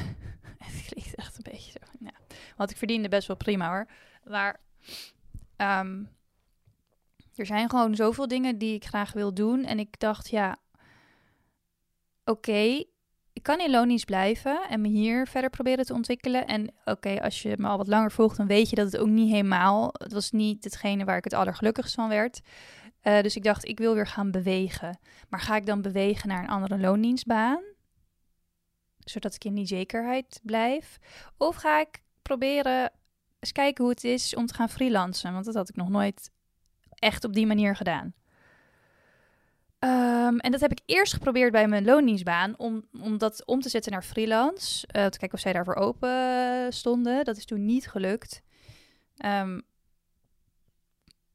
het 0.58 0.86
klinkt 0.88 1.16
echt 1.16 1.38
een 1.38 1.52
beetje 1.52 1.72
zo. 1.72 1.92
Ja. 2.00 2.14
Want 2.56 2.72
ik 2.72 2.78
verdiende 2.78 3.10
best 3.10 3.28
wel 3.28 3.38
prima 3.38 3.70
hoor. 3.70 3.88
Maar 4.24 4.60
um, 5.58 6.10
er 7.36 7.46
zijn 7.46 7.70
gewoon 7.70 7.96
zoveel 7.96 8.28
dingen 8.28 8.58
die 8.58 8.76
ik 8.76 8.86
graag 8.86 9.14
wil 9.14 9.34
doen. 9.34 9.66
En 9.66 9.80
ik 9.80 10.00
dacht, 10.00 10.30
ja, 10.30 10.58
oké, 12.30 12.84
ik 13.34 13.44
kan 13.44 13.60
in 13.60 13.70
loondienst 13.70 14.06
blijven 14.06 14.62
en 14.70 14.82
me 14.82 14.88
hier 14.88 15.28
verder 15.28 15.50
proberen 15.50 15.86
te 15.86 15.94
ontwikkelen. 15.94 16.48
En 16.48 16.74
oké, 16.86 17.22
als 17.22 17.42
je 17.42 17.54
me 17.58 17.68
al 17.68 17.78
wat 17.78 17.88
langer 17.88 18.12
volgt, 18.12 18.38
dan 18.38 18.48
weet 18.48 18.70
je 18.70 18.76
dat 18.76 18.92
het 18.92 19.02
ook 19.02 19.08
niet 19.08 19.32
helemaal. 19.32 19.90
Het 19.94 20.14
was 20.14 20.32
niet 20.32 20.64
hetgene 20.64 21.06
waar 21.06 21.18
ik 21.18 21.24
het 21.24 21.34
allergelukkigst 21.34 21.96
van 21.96 22.10
werd. 22.10 22.42
Uh, 23.04 23.22
dus 23.22 23.36
ik 23.36 23.44
dacht, 23.44 23.68
ik 23.68 23.80
wil 23.80 23.94
weer 23.94 24.08
gaan 24.08 24.32
bewegen. 24.32 25.00
Maar 25.30 25.40
ga 25.40 25.56
ik 25.56 25.66
dan 25.66 25.82
bewegen 25.82 26.28
naar 26.28 26.44
een 26.44 26.50
andere 26.50 26.80
loondienstbaan? 26.80 27.64
Zodat 29.00 29.36
ik 29.36 29.44
in 29.44 29.56
die 29.56 29.66
zekerheid 29.66 30.40
blijf. 30.44 30.98
Of 31.38 31.56
ga 31.56 31.80
ik 31.80 32.02
proberen 32.22 32.92
eens 33.40 33.52
kijken 33.52 33.84
hoe 33.84 33.94
het 33.94 34.04
is 34.04 34.36
om 34.36 34.46
te 34.46 34.54
gaan 34.54 34.70
freelancen? 34.70 35.34
Want 35.34 35.46
dat 35.46 35.56
had 35.56 35.70
ik 35.70 35.76
nog 35.76 35.90
nooit 35.90 36.32
echt 36.90 37.24
op 37.24 37.34
die 37.34 37.48
manier 37.48 37.76
gedaan. 37.76 38.14
Um, 39.80 40.40
en 40.40 40.52
dat 40.52 40.62
heb 40.62 40.72
ik 40.72 40.80
eerst 40.86 41.14
geprobeerd 41.14 41.52
bij 41.52 41.68
mijn 41.68 41.86
loondienstbaan 41.86 42.58
om, 42.58 42.88
om 43.02 43.18
dat 43.18 43.46
om 43.46 43.62
te 43.62 43.70
zetten 43.70 43.92
naar 43.92 44.04
freelance. 44.04 44.88
Uh, 44.88 45.06
te 45.06 45.18
kijken 45.18 45.34
of 45.34 45.40
zij 45.40 45.54
daarvoor 45.54 45.76
open 45.76 46.74
stonden. 46.74 47.26
Dat 47.26 47.38
is 47.38 47.46
toen 47.46 47.66
niet 47.66 47.88
gelukt. 47.88 48.42
Um, 49.26 49.62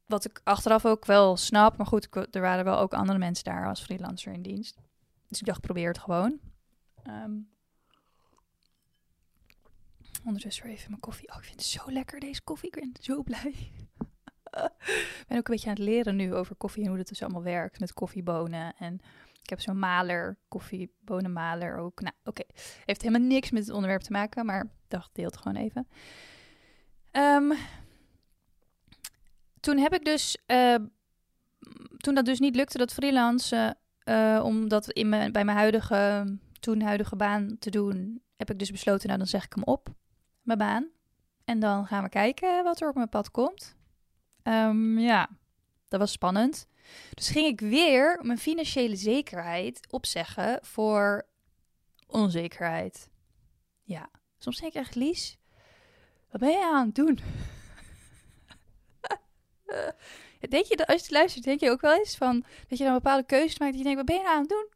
wat 0.05 0.25
ik 0.25 0.41
achteraf 0.43 0.85
ook 0.85 1.05
wel 1.05 1.37
snap. 1.37 1.77
Maar 1.77 1.85
goed, 1.85 2.07
er 2.31 2.41
waren 2.41 2.65
wel 2.65 2.77
ook 2.77 2.93
andere 2.93 3.19
mensen 3.19 3.43
daar 3.43 3.67
als 3.67 3.81
freelancer 3.81 4.33
in 4.33 4.41
dienst. 4.41 4.77
Dus 5.27 5.39
ik 5.39 5.45
dacht, 5.45 5.61
probeer 5.61 5.87
het 5.87 5.99
gewoon. 5.99 6.39
Um, 7.07 7.49
ondertussen 10.25 10.63
weer 10.63 10.73
even 10.73 10.89
mijn 10.89 11.01
koffie. 11.01 11.29
Oh, 11.29 11.37
ik 11.37 11.43
vind 11.43 11.59
het 11.59 11.69
zo 11.69 11.91
lekker 11.91 12.19
deze 12.19 12.41
koffie. 12.41 12.69
Ik 12.69 12.75
ben 12.75 12.91
zo 12.99 13.23
blij. 13.23 13.71
Ik 14.63 15.25
ben 15.27 15.37
ook 15.37 15.47
een 15.47 15.53
beetje 15.53 15.69
aan 15.69 15.75
het 15.75 15.83
leren 15.83 16.15
nu 16.15 16.33
over 16.33 16.55
koffie 16.55 16.83
en 16.83 16.89
hoe 16.89 16.97
het 16.97 17.07
dus 17.07 17.21
allemaal 17.21 17.43
werkt 17.43 17.79
met 17.79 17.93
koffiebonen. 17.93 18.73
En 18.77 18.99
ik 19.41 19.49
heb 19.49 19.61
zo'n 19.61 19.79
maler, 19.79 20.37
koffiebonenmaler 20.47 21.77
ook. 21.77 22.01
Nou, 22.01 22.15
oké. 22.23 22.43
Heeft 22.85 23.01
helemaal 23.01 23.27
niks 23.27 23.51
met 23.51 23.65
het 23.65 23.75
onderwerp 23.75 24.01
te 24.01 24.11
maken, 24.11 24.45
maar 24.45 24.71
dacht, 24.87 25.09
deel 25.13 25.25
het 25.25 25.37
gewoon 25.37 25.57
even. 25.57 25.87
Um, 27.11 27.53
toen 29.59 29.77
heb 29.77 29.93
ik 29.93 30.05
dus, 30.05 30.37
uh, 30.47 30.75
toen 31.97 32.15
dat 32.15 32.25
dus 32.25 32.39
niet 32.39 32.55
lukte, 32.55 32.77
dat 32.77 32.93
freelance, 32.93 33.75
uh, 34.09 34.41
om 34.43 34.69
dat 34.69 34.91
in 34.91 35.09
mijn, 35.09 35.31
bij 35.31 35.45
mijn 35.45 35.57
huidige, 35.57 36.25
toen 36.59 36.81
huidige 36.81 37.15
baan 37.15 37.55
te 37.59 37.69
doen, 37.69 38.21
heb 38.35 38.49
ik 38.49 38.59
dus 38.59 38.71
besloten, 38.71 39.07
nou 39.07 39.19
dan 39.19 39.27
zeg 39.27 39.45
ik 39.45 39.53
hem 39.53 39.63
op, 39.63 39.89
mijn 40.41 40.57
baan. 40.57 40.89
En 41.45 41.59
dan 41.59 41.85
gaan 41.85 42.03
we 42.03 42.09
kijken 42.09 42.63
wat 42.63 42.81
er 42.81 42.89
op 42.89 42.95
mijn 42.95 43.09
pad 43.09 43.31
komt. 43.31 43.75
Um, 44.47 44.99
ja, 44.99 45.29
dat 45.87 45.99
was 45.99 46.11
spannend. 46.11 46.67
Dus 47.13 47.29
ging 47.29 47.45
ik 47.47 47.59
weer 47.59 48.19
mijn 48.21 48.37
financiële 48.37 48.95
zekerheid 48.95 49.87
opzeggen 49.89 50.59
voor 50.61 51.27
onzekerheid. 52.07 53.09
Ja, 53.83 54.09
soms 54.37 54.59
denk 54.59 54.73
ik 54.73 54.81
echt, 54.81 54.95
Lies, 54.95 55.37
wat 56.31 56.39
ben 56.39 56.49
je 56.49 56.63
aan 56.63 56.85
het 56.85 56.95
doen? 56.95 57.19
denk 60.49 60.65
je 60.65 60.75
dat 60.75 60.87
als 60.87 61.05
je 61.05 61.13
luistert, 61.13 61.43
denk 61.43 61.59
je 61.59 61.69
ook 61.69 61.81
wel 61.81 61.97
eens 61.97 62.15
van 62.15 62.45
dat 62.67 62.77
je 62.77 62.83
dan 62.83 62.93
een 62.93 63.01
bepaalde 63.01 63.25
keuze 63.25 63.55
maakt. 63.59 63.71
Dat 63.71 63.81
je 63.81 63.83
denkt, 63.83 63.97
wat 63.97 64.05
ben 64.05 64.15
je 64.15 64.21
nou 64.21 64.35
aan 64.35 64.41
het 64.41 64.49
doen? 64.49 64.69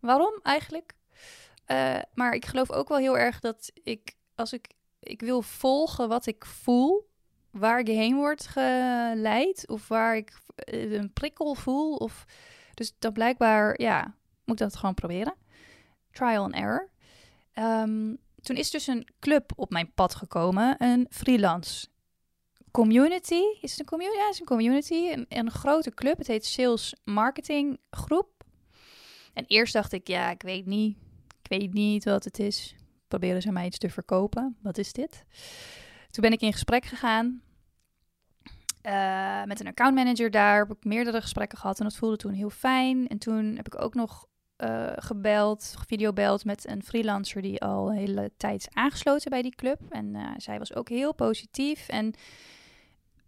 Waarom 0.00 0.40
eigenlijk? 0.42 0.94
Uh, 1.66 1.98
maar 2.14 2.34
ik 2.34 2.46
geloof 2.46 2.70
ook 2.70 2.88
wel 2.88 2.98
heel 2.98 3.18
erg 3.18 3.40
dat 3.40 3.70
ik, 3.82 4.14
als 4.34 4.52
ik, 4.52 4.72
ik 5.00 5.20
wil 5.20 5.42
volgen 5.42 6.08
wat 6.08 6.26
ik 6.26 6.44
voel, 6.44 7.10
waar 7.52 7.78
ik 7.78 7.86
heen 7.86 8.16
word 8.16 8.46
geleid, 8.46 9.68
of 9.68 9.88
waar 9.88 10.16
ik 10.16 10.32
eh, 10.54 10.92
een 10.92 11.12
prikkel 11.12 11.54
voel, 11.54 11.94
of 11.94 12.24
dus 12.74 12.94
dan 12.98 13.12
blijkbaar, 13.12 13.80
ja, 13.80 14.14
moet 14.44 14.60
ik 14.60 14.66
dat 14.66 14.76
gewoon 14.76 14.94
proberen. 14.94 15.34
Trial 16.10 16.44
and 16.44 16.54
error. 16.54 16.90
Um, 17.54 18.18
toen 18.40 18.56
is 18.56 18.70
dus 18.70 18.86
een 18.86 19.08
club 19.20 19.52
op 19.56 19.70
mijn 19.70 19.92
pad 19.94 20.14
gekomen, 20.14 20.74
een 20.78 21.06
freelance 21.10 21.86
community. 22.70 23.42
Is 23.60 23.70
het 23.70 23.80
een 23.80 23.86
community? 23.86 24.18
Is 24.30 24.40
een 24.40 24.46
community. 24.46 25.24
Een 25.28 25.50
grote 25.50 25.94
club. 25.94 26.18
Het 26.18 26.26
heet 26.26 26.46
Sales 26.46 26.94
Marketing 27.04 27.78
Groep. 27.90 28.44
En 29.32 29.44
eerst 29.46 29.72
dacht 29.72 29.92
ik, 29.92 30.08
ja, 30.08 30.30
ik 30.30 30.42
weet 30.42 30.66
niet. 30.66 30.96
Ik 31.42 31.48
weet 31.48 31.72
niet 31.72 32.04
wat 32.04 32.24
het 32.24 32.38
is. 32.38 32.74
Proberen 33.08 33.42
ze 33.42 33.52
mij 33.52 33.66
iets 33.66 33.78
te 33.78 33.90
verkopen. 33.90 34.56
Wat 34.62 34.78
is 34.78 34.92
dit? 34.92 35.24
Toen 36.12 36.22
ben 36.22 36.32
ik 36.32 36.40
in 36.40 36.52
gesprek 36.52 36.84
gegaan. 36.84 37.42
Uh, 38.82 39.44
met 39.44 39.60
een 39.60 39.66
accountmanager 39.66 40.30
daar 40.30 40.58
heb 40.58 40.76
ik 40.76 40.84
meerdere 40.84 41.20
gesprekken 41.20 41.58
gehad 41.58 41.78
en 41.78 41.84
dat 41.84 41.96
voelde 41.96 42.16
toen 42.16 42.32
heel 42.32 42.50
fijn. 42.50 43.08
En 43.08 43.18
toen 43.18 43.56
heb 43.56 43.66
ik 43.66 43.82
ook 43.82 43.94
nog 43.94 44.26
uh, 44.58 44.92
gebeld, 44.96 45.74
videobeld 45.86 46.44
met 46.44 46.68
een 46.68 46.82
freelancer 46.82 47.42
die 47.42 47.60
al 47.60 47.88
een 47.88 47.96
hele 47.96 48.32
tijd 48.36 48.60
is 48.60 48.74
aangesloten 48.74 49.30
bij 49.30 49.42
die 49.42 49.54
club. 49.54 49.80
En 49.90 50.14
uh, 50.14 50.30
zij 50.36 50.58
was 50.58 50.74
ook 50.74 50.88
heel 50.88 51.14
positief. 51.14 51.88
En 51.88 52.14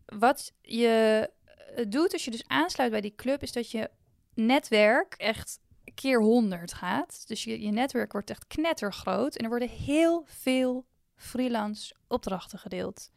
wat 0.06 0.52
je 0.60 1.30
eh, 1.74 1.84
doet 1.88 2.12
als 2.12 2.24
je 2.24 2.30
dus 2.30 2.46
aansluit 2.46 2.90
bij 2.90 3.00
die 3.00 3.14
club, 3.14 3.42
is 3.42 3.52
dat 3.52 3.70
je 3.70 3.90
netwerk 4.34 5.14
echt 5.14 5.58
keer 5.94 6.20
100 6.20 6.74
gaat. 6.74 7.28
Dus 7.28 7.44
je, 7.44 7.60
je 7.60 7.70
netwerk 7.70 8.12
wordt 8.12 8.30
echt 8.30 8.46
knettergroot 8.46 9.36
en 9.36 9.44
er 9.44 9.50
worden 9.50 9.68
heel 9.68 10.24
veel 10.26 10.86
freelance 11.16 11.94
opdrachten 12.06 12.58
gedeeld. 12.58 13.10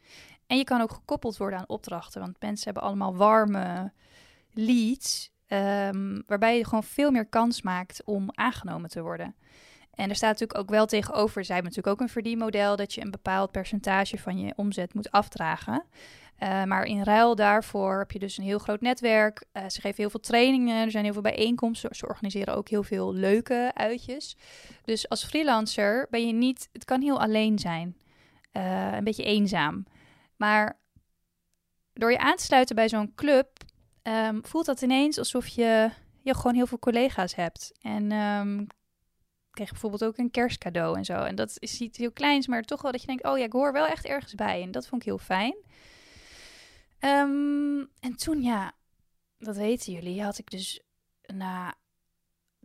En 0.47 0.57
je 0.57 0.63
kan 0.63 0.81
ook 0.81 0.91
gekoppeld 0.91 1.37
worden 1.37 1.59
aan 1.59 1.67
opdrachten, 1.67 2.21
want 2.21 2.41
mensen 2.41 2.65
hebben 2.65 2.83
allemaal 2.83 3.15
warme 3.15 3.91
leads, 4.53 5.31
um, 5.47 6.23
waarbij 6.27 6.57
je 6.57 6.65
gewoon 6.65 6.83
veel 6.83 7.11
meer 7.11 7.25
kans 7.25 7.61
maakt 7.61 8.03
om 8.03 8.29
aangenomen 8.31 8.89
te 8.89 9.01
worden. 9.01 9.35
En 9.97 10.09
er 10.09 10.15
staat 10.15 10.31
natuurlijk 10.31 10.59
ook 10.59 10.69
wel 10.69 10.85
tegenover, 10.85 11.45
zij 11.45 11.55
hebben 11.55 11.73
natuurlijk 11.73 12.01
ook 12.01 12.07
een 12.07 12.13
verdienmodel, 12.13 12.75
dat 12.75 12.93
je 12.93 13.01
een 13.01 13.11
bepaald 13.11 13.51
percentage 13.51 14.17
van 14.17 14.39
je 14.39 14.53
omzet 14.55 14.93
moet 14.93 15.11
afdragen. 15.11 15.83
Uh, 16.39 16.63
maar 16.63 16.83
in 16.83 17.03
ruil 17.03 17.35
daarvoor 17.35 17.97
heb 17.97 18.11
je 18.11 18.19
dus 18.19 18.37
een 18.37 18.43
heel 18.43 18.59
groot 18.59 18.81
netwerk. 18.81 19.45
Uh, 19.53 19.63
ze 19.67 19.81
geven 19.81 19.97
heel 19.97 20.09
veel 20.09 20.19
trainingen, 20.19 20.83
er 20.85 20.91
zijn 20.91 21.03
heel 21.03 21.13
veel 21.13 21.21
bijeenkomsten. 21.21 21.95
Ze 21.95 22.07
organiseren 22.07 22.55
ook 22.55 22.69
heel 22.69 22.83
veel 22.83 23.13
leuke 23.13 23.71
uitjes. 23.73 24.37
Dus 24.83 25.09
als 25.09 25.25
freelancer 25.25 26.07
ben 26.09 26.27
je 26.27 26.33
niet, 26.33 26.69
het 26.71 26.85
kan 26.85 27.01
heel 27.01 27.21
alleen 27.21 27.59
zijn. 27.59 27.97
Uh, 28.53 28.93
een 28.93 29.03
beetje 29.03 29.23
eenzaam. 29.23 29.85
Maar 30.35 30.79
door 31.93 32.11
je 32.11 32.19
aan 32.19 32.35
te 32.35 32.43
sluiten 32.43 32.75
bij 32.75 32.89
zo'n 32.89 33.13
club, 33.15 33.47
um, 34.03 34.45
voelt 34.45 34.65
dat 34.65 34.81
ineens 34.81 35.17
alsof 35.17 35.47
je, 35.47 35.89
je 36.21 36.35
gewoon 36.35 36.55
heel 36.55 36.67
veel 36.67 36.79
collega's 36.79 37.35
hebt. 37.35 37.71
En 37.81 38.11
um, 38.11 38.67
kreeg 39.57 39.71
bijvoorbeeld 39.71 40.03
ook 40.03 40.17
een 40.17 40.31
kerstcadeau 40.31 40.97
en 40.97 41.05
zo. 41.05 41.23
En 41.23 41.35
dat 41.35 41.55
is 41.59 41.81
iets 41.81 41.97
heel 41.97 42.11
kleins, 42.11 42.47
maar 42.47 42.63
toch 42.63 42.81
wel 42.81 42.91
dat 42.91 43.01
je 43.01 43.07
denkt, 43.07 43.23
oh 43.23 43.37
ja, 43.37 43.43
ik 43.43 43.51
hoor 43.51 43.73
wel 43.73 43.87
echt 43.87 44.05
ergens 44.05 44.35
bij. 44.35 44.61
En 44.61 44.71
dat 44.71 44.87
vond 44.87 45.01
ik 45.01 45.07
heel 45.07 45.17
fijn. 45.17 45.55
Um, 46.99 47.89
en 47.99 48.15
toen, 48.15 48.41
ja, 48.41 48.73
dat 49.37 49.55
weten 49.55 49.93
jullie, 49.93 50.23
had 50.23 50.37
ik 50.37 50.49
dus 50.49 50.81
na 51.21 51.75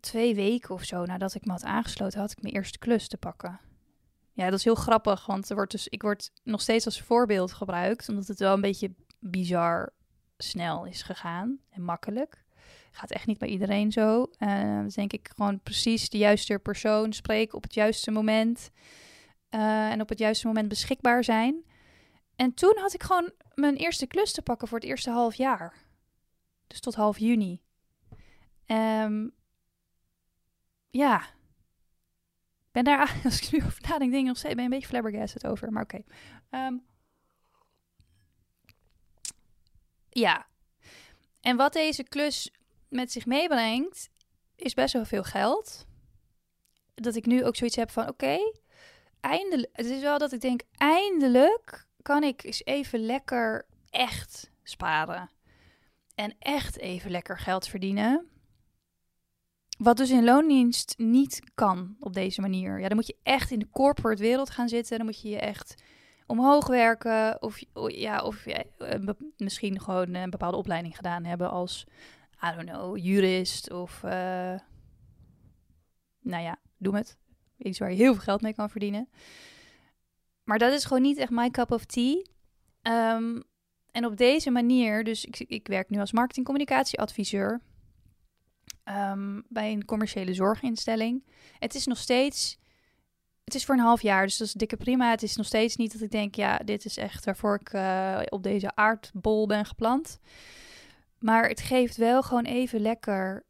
twee 0.00 0.34
weken 0.34 0.74
of 0.74 0.84
zo 0.84 1.04
nadat 1.04 1.34
ik 1.34 1.44
me 1.44 1.52
had 1.52 1.64
aangesloten, 1.64 2.20
had 2.20 2.30
ik 2.30 2.42
mijn 2.42 2.54
eerste 2.54 2.78
klus 2.78 3.08
te 3.08 3.16
pakken. 3.16 3.60
Ja, 4.32 4.44
dat 4.44 4.58
is 4.58 4.64
heel 4.64 4.74
grappig, 4.74 5.26
want 5.26 5.50
er 5.50 5.56
wordt 5.56 5.72
dus, 5.72 5.88
ik 5.88 6.02
word 6.02 6.30
nog 6.42 6.60
steeds 6.60 6.84
als 6.84 7.00
voorbeeld 7.00 7.52
gebruikt, 7.52 8.08
omdat 8.08 8.26
het 8.26 8.38
wel 8.38 8.54
een 8.54 8.60
beetje 8.60 8.94
bizar 9.18 9.92
snel 10.36 10.84
is 10.84 11.02
gegaan 11.02 11.58
en 11.70 11.82
makkelijk. 11.82 12.41
Gaat 12.90 13.10
echt 13.10 13.26
niet 13.26 13.38
bij 13.38 13.48
iedereen 13.48 13.92
zo. 13.92 14.30
Uh, 14.38 14.84
denk 14.86 15.12
ik 15.12 15.30
gewoon 15.34 15.60
precies 15.60 16.08
de 16.08 16.18
juiste 16.18 16.58
persoon 16.58 17.12
spreken 17.12 17.56
op 17.56 17.62
het 17.62 17.74
juiste 17.74 18.10
moment. 18.10 18.70
Uh, 19.50 19.90
en 19.90 20.00
op 20.00 20.08
het 20.08 20.18
juiste 20.18 20.46
moment 20.46 20.68
beschikbaar 20.68 21.24
zijn. 21.24 21.64
En 22.36 22.54
toen 22.54 22.76
had 22.78 22.94
ik 22.94 23.02
gewoon 23.02 23.32
mijn 23.54 23.76
eerste 23.76 24.06
klus 24.06 24.32
te 24.32 24.42
pakken 24.42 24.68
voor 24.68 24.78
het 24.78 24.88
eerste 24.88 25.10
half 25.10 25.34
jaar. 25.34 25.74
Dus 26.66 26.80
tot 26.80 26.94
half 26.94 27.18
juni. 27.18 27.60
Um, 28.66 29.34
ja. 30.90 31.24
Ben 32.70 32.84
daar, 32.84 33.20
als 33.24 33.40
ik 33.40 33.52
nu 33.52 33.64
over 33.64 33.82
nadenk, 33.88 34.10
denk 34.10 34.22
ik 34.22 34.28
nog 34.28 34.36
steeds, 34.36 34.54
ben 34.54 34.64
een 34.64 34.70
beetje 34.70 34.88
flabbergasted 34.88 35.46
over. 35.46 35.72
Maar 35.72 35.82
oké. 35.82 36.02
Um, 36.50 36.84
ja. 40.08 40.46
En 41.40 41.56
wat 41.56 41.72
deze 41.72 42.02
klus 42.02 42.50
met 42.92 43.12
zich 43.12 43.26
meebrengt, 43.26 44.10
is 44.56 44.74
best 44.74 44.92
wel 44.92 45.04
veel 45.04 45.22
geld. 45.22 45.86
Dat 46.94 47.14
ik 47.14 47.26
nu 47.26 47.44
ook 47.44 47.56
zoiets 47.56 47.76
heb 47.76 47.90
van, 47.90 48.08
oké, 48.08 48.38
eindelijk. 49.20 49.70
Het 49.72 49.86
is 49.86 50.00
wel 50.00 50.18
dat 50.18 50.32
ik 50.32 50.40
denk, 50.40 50.62
eindelijk 50.76 51.86
kan 52.02 52.22
ik 52.22 52.44
eens 52.44 52.64
even 52.64 53.00
lekker 53.00 53.66
echt 53.90 54.50
sparen. 54.62 55.30
En 56.14 56.34
echt 56.38 56.78
even 56.78 57.10
lekker 57.10 57.38
geld 57.38 57.68
verdienen. 57.68 58.26
Wat 59.78 59.96
dus 59.96 60.10
in 60.10 60.24
loondienst 60.24 60.94
niet 60.98 61.42
kan 61.54 61.96
op 62.00 62.12
deze 62.12 62.40
manier. 62.40 62.80
Ja, 62.80 62.88
dan 62.88 62.96
moet 62.96 63.06
je 63.06 63.16
echt 63.22 63.50
in 63.50 63.58
de 63.58 63.70
corporate 63.70 64.22
wereld 64.22 64.50
gaan 64.50 64.68
zitten. 64.68 64.96
Dan 64.96 65.06
moet 65.06 65.20
je 65.20 65.28
je 65.28 65.38
echt 65.38 65.82
omhoog 66.26 66.66
werken. 66.66 67.42
Of, 67.42 67.60
ja, 67.86 68.22
of 68.22 68.44
ja, 68.44 68.64
misschien 69.36 69.80
gewoon 69.80 70.14
een 70.14 70.30
bepaalde 70.30 70.56
opleiding 70.56 70.96
gedaan 70.96 71.24
hebben 71.24 71.50
als, 71.50 71.86
I 72.44 72.54
don't 72.56 72.68
know, 72.68 72.96
jurist 72.96 73.70
of, 73.70 74.02
uh, 74.04 74.10
nou 76.20 76.42
ja, 76.42 76.58
doe 76.76 76.96
het. 76.96 77.18
Iets 77.58 77.78
waar 77.78 77.90
je 77.90 77.96
heel 77.96 78.12
veel 78.12 78.22
geld 78.22 78.40
mee 78.40 78.54
kan 78.54 78.70
verdienen. 78.70 79.08
Maar 80.44 80.58
dat 80.58 80.72
is 80.72 80.84
gewoon 80.84 81.02
niet 81.02 81.18
echt 81.18 81.30
my 81.30 81.50
cup 81.50 81.70
of 81.70 81.84
tea. 81.84 82.24
Um, 82.82 83.42
en 83.90 84.04
op 84.04 84.16
deze 84.16 84.50
manier, 84.50 85.04
dus 85.04 85.24
ik, 85.24 85.38
ik 85.38 85.66
werk 85.66 85.90
nu 85.90 85.98
als 85.98 86.12
marketingcommunicatieadviseur 86.12 87.60
um, 88.84 89.44
bij 89.48 89.72
een 89.72 89.84
commerciële 89.84 90.34
zorginstelling. 90.34 91.24
Het 91.58 91.74
is 91.74 91.86
nog 91.86 91.98
steeds, 91.98 92.58
het 93.44 93.54
is 93.54 93.64
voor 93.64 93.74
een 93.74 93.80
half 93.80 94.02
jaar, 94.02 94.24
dus 94.24 94.36
dat 94.36 94.46
is 94.46 94.52
dikke 94.52 94.76
prima. 94.76 95.10
Het 95.10 95.22
is 95.22 95.36
nog 95.36 95.46
steeds 95.46 95.76
niet 95.76 95.92
dat 95.92 96.00
ik 96.00 96.10
denk, 96.10 96.34
ja, 96.34 96.58
dit 96.58 96.84
is 96.84 96.96
echt 96.96 97.24
waarvoor 97.24 97.54
ik 97.60 97.72
uh, 97.72 98.20
op 98.28 98.42
deze 98.42 98.74
aardbol 98.74 99.46
ben 99.46 99.64
geplant. 99.64 100.20
Maar 101.22 101.48
het 101.48 101.60
geeft 101.60 101.96
wel 101.96 102.22
gewoon 102.22 102.44
even 102.44 102.80
lekker 102.80 103.44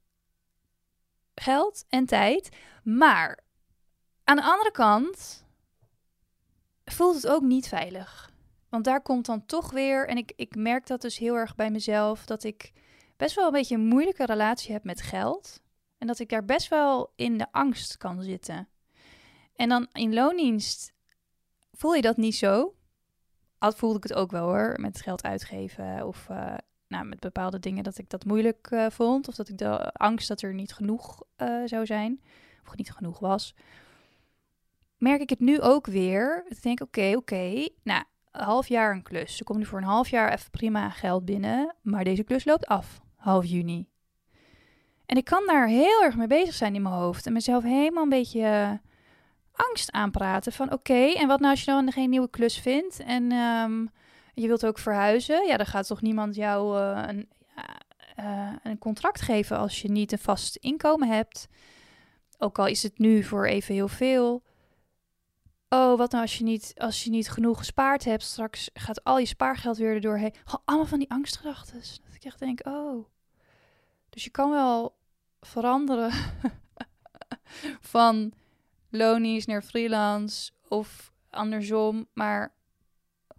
geld 1.35 1.85
en 1.89 2.07
tijd. 2.07 2.57
Maar 2.85 3.39
aan 4.25 4.37
de 4.37 4.43
andere 4.43 4.71
kant 4.71 5.45
voelt 6.85 7.15
het 7.15 7.27
ook 7.27 7.43
niet 7.43 7.69
veilig. 7.69 8.31
Want 8.69 8.85
daar 8.85 9.03
komt 9.03 9.27
dan 9.27 9.47
toch 9.47 9.71
weer, 9.71 10.09
en 10.09 10.17
ik, 10.17 10.33
ik 10.37 10.55
merk 10.55 10.87
dat 10.87 11.01
dus 11.01 11.19
heel 11.19 11.35
erg 11.35 11.55
bij 11.55 11.71
mezelf, 11.71 12.25
dat 12.25 12.45
ik 12.45 12.73
best 13.17 13.35
wel 13.35 13.47
een 13.47 13.53
beetje 13.53 13.75
een 13.75 13.87
moeilijke 13.87 14.27
relatie 14.27 14.73
heb 14.73 14.85
met 14.85 15.03
geld. 15.03 15.61
En 15.99 16.07
dat 16.07 16.19
ik 16.19 16.29
daar 16.29 16.45
best 16.45 16.69
wel 16.69 17.13
in 17.17 17.39
de 17.39 17.53
angst 17.53 17.97
kan 17.97 18.23
zitten. 18.23 18.69
En 19.57 19.69
dan 19.69 19.89
in 19.93 20.15
loondienst 20.15 20.93
voel 21.73 21.95
je 21.95 22.03
dat 22.03 22.17
niet 22.17 22.37
zo. 22.37 22.75
Al 23.59 23.73
voelde 23.73 23.97
ik 23.97 24.03
het 24.03 24.15
ook 24.15 24.31
wel 24.31 24.45
hoor, 24.45 24.81
met 24.81 25.01
geld 25.01 25.23
uitgeven 25.23 26.07
of 26.07 26.29
uh, 26.31 26.55
nou, 26.93 27.05
met 27.05 27.21
bepaalde 27.21 27.59
dingen 27.59 27.85
dat 27.85 27.99
ik 27.99 28.11
dat 28.11 28.25
moeilijk 28.25 28.71
uh, 28.71 28.87
vond. 28.91 29.29
Of 29.29 29.35
dat 29.35 29.49
ik 29.49 29.59
de 29.59 29.93
angst 29.93 30.29
dat 30.29 30.43
er 30.43 30.55
niet 30.55 30.73
genoeg 30.73 31.23
uh, 31.37 31.63
zou 31.65 31.87
zijn, 31.87 32.21
of 32.67 32.77
niet 32.77 32.93
genoeg 32.93 33.19
was. 33.19 33.55
Merk 34.97 35.21
ik 35.21 35.31
het 35.31 35.41
nu 35.41 35.61
ook 35.61 35.87
weer. 35.87 36.45
Ik 36.49 36.63
denk, 36.63 36.81
oké, 36.81 37.13
oké, 37.17 37.69
nou, 37.83 38.05
een 38.31 38.45
half 38.45 38.69
jaar 38.69 38.95
een 38.95 39.03
klus. 39.03 39.39
Er 39.39 39.45
komt 39.45 39.59
nu 39.59 39.65
voor 39.65 39.79
een 39.79 39.85
half 39.85 40.09
jaar 40.09 40.33
even 40.33 40.51
prima 40.51 40.91
geld 40.91 41.25
binnen, 41.25 41.75
maar 41.83 42.05
deze 42.05 42.23
klus 42.23 42.45
loopt 42.45 42.67
af, 42.67 43.01
half 43.17 43.45
juni. 43.45 43.87
En 45.07 45.17
ik 45.17 45.25
kan 45.25 45.43
daar 45.47 45.67
heel 45.67 46.03
erg 46.03 46.17
mee 46.17 46.27
bezig 46.27 46.55
zijn 46.55 46.75
in 46.75 46.83
mijn 46.83 46.95
hoofd 46.95 47.27
en 47.27 47.33
mezelf 47.33 47.63
helemaal 47.63 48.03
een 48.03 48.09
beetje 48.09 48.81
angst 49.53 49.93
aanpraten 49.93 50.53
van 50.53 50.73
oké, 50.73 51.13
en 51.13 51.27
wat 51.27 51.41
nou 51.41 51.51
als 51.51 51.65
je 51.65 51.71
dan 51.71 51.93
geen 51.93 52.11
nieuwe 52.11 52.31
klus 52.31 52.59
vindt 52.59 53.01
en 53.01 53.33
um, 53.33 53.91
je 54.35 54.47
wilt 54.47 54.67
ook 54.67 54.79
verhuizen? 54.79 55.47
Ja, 55.47 55.57
dan 55.57 55.67
gaat 55.67 55.87
toch 55.87 56.03
niemand 56.03 56.35
jou 56.35 56.79
uh, 56.79 57.05
een, 57.07 57.29
uh, 58.19 58.53
een 58.63 58.79
contract 58.79 59.21
geven 59.21 59.59
als 59.59 59.83
je 59.83 59.91
niet 59.91 60.13
een 60.13 60.19
vast 60.19 60.57
inkomen 60.57 61.09
hebt. 61.09 61.49
Ook 62.39 62.59
al 62.59 62.67
is 62.67 62.83
het 62.83 62.99
nu 62.99 63.23
voor 63.23 63.47
even 63.47 63.75
heel 63.75 63.89
veel. 63.89 64.43
Oh, 65.69 65.99
wat 65.99 66.11
nou 66.11 66.23
als 66.23 66.39
je 66.39 66.45
niet, 66.45 66.73
als 66.77 67.05
je 67.05 67.11
niet 67.11 67.31
genoeg 67.31 67.59
gespaard 67.59 68.05
hebt? 68.05 68.23
Straks 68.23 68.71
gaat 68.75 69.05
al 69.05 69.19
je 69.19 69.27
spaargeld 69.27 69.77
weer 69.77 69.95
er 69.95 70.01
doorheen. 70.01 70.35
Gewoon 70.45 70.63
allemaal 70.65 70.87
van 70.87 70.99
die 70.99 71.11
angstgedachten. 71.11 71.79
Dat 71.79 72.15
ik 72.15 72.25
echt 72.25 72.39
denk, 72.39 72.67
oh. 72.67 73.07
Dus 74.09 74.25
je 74.25 74.31
kan 74.31 74.51
wel 74.51 74.97
veranderen 75.41 76.13
van 77.95 78.33
lonies 78.91 79.47
naar 79.47 79.63
freelance 79.63 80.53
of 80.69 81.13
andersom, 81.31 82.07
maar 82.13 82.55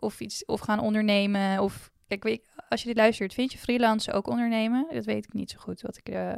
of 0.04 0.20
iets 0.20 0.46
of 0.46 0.60
gaan 0.60 0.80
ondernemen 0.80 1.60
of 1.60 1.92
kijk, 2.08 2.24
weet, 2.24 2.48
als 2.70 2.82
je 2.82 2.88
dit 2.88 2.98
luistert, 2.98 3.34
vind 3.34 3.52
je 3.52 3.58
freelance 3.58 4.12
ook 4.12 4.28
ondernemen? 4.28 4.88
Dat 4.92 5.06
weet 5.06 5.26
ik 5.26 5.34
niet 5.34 5.52
zo 5.52 5.58
goed. 5.60 5.82
Wat 5.82 5.98
ik, 5.98 6.10
uh, 6.10 6.34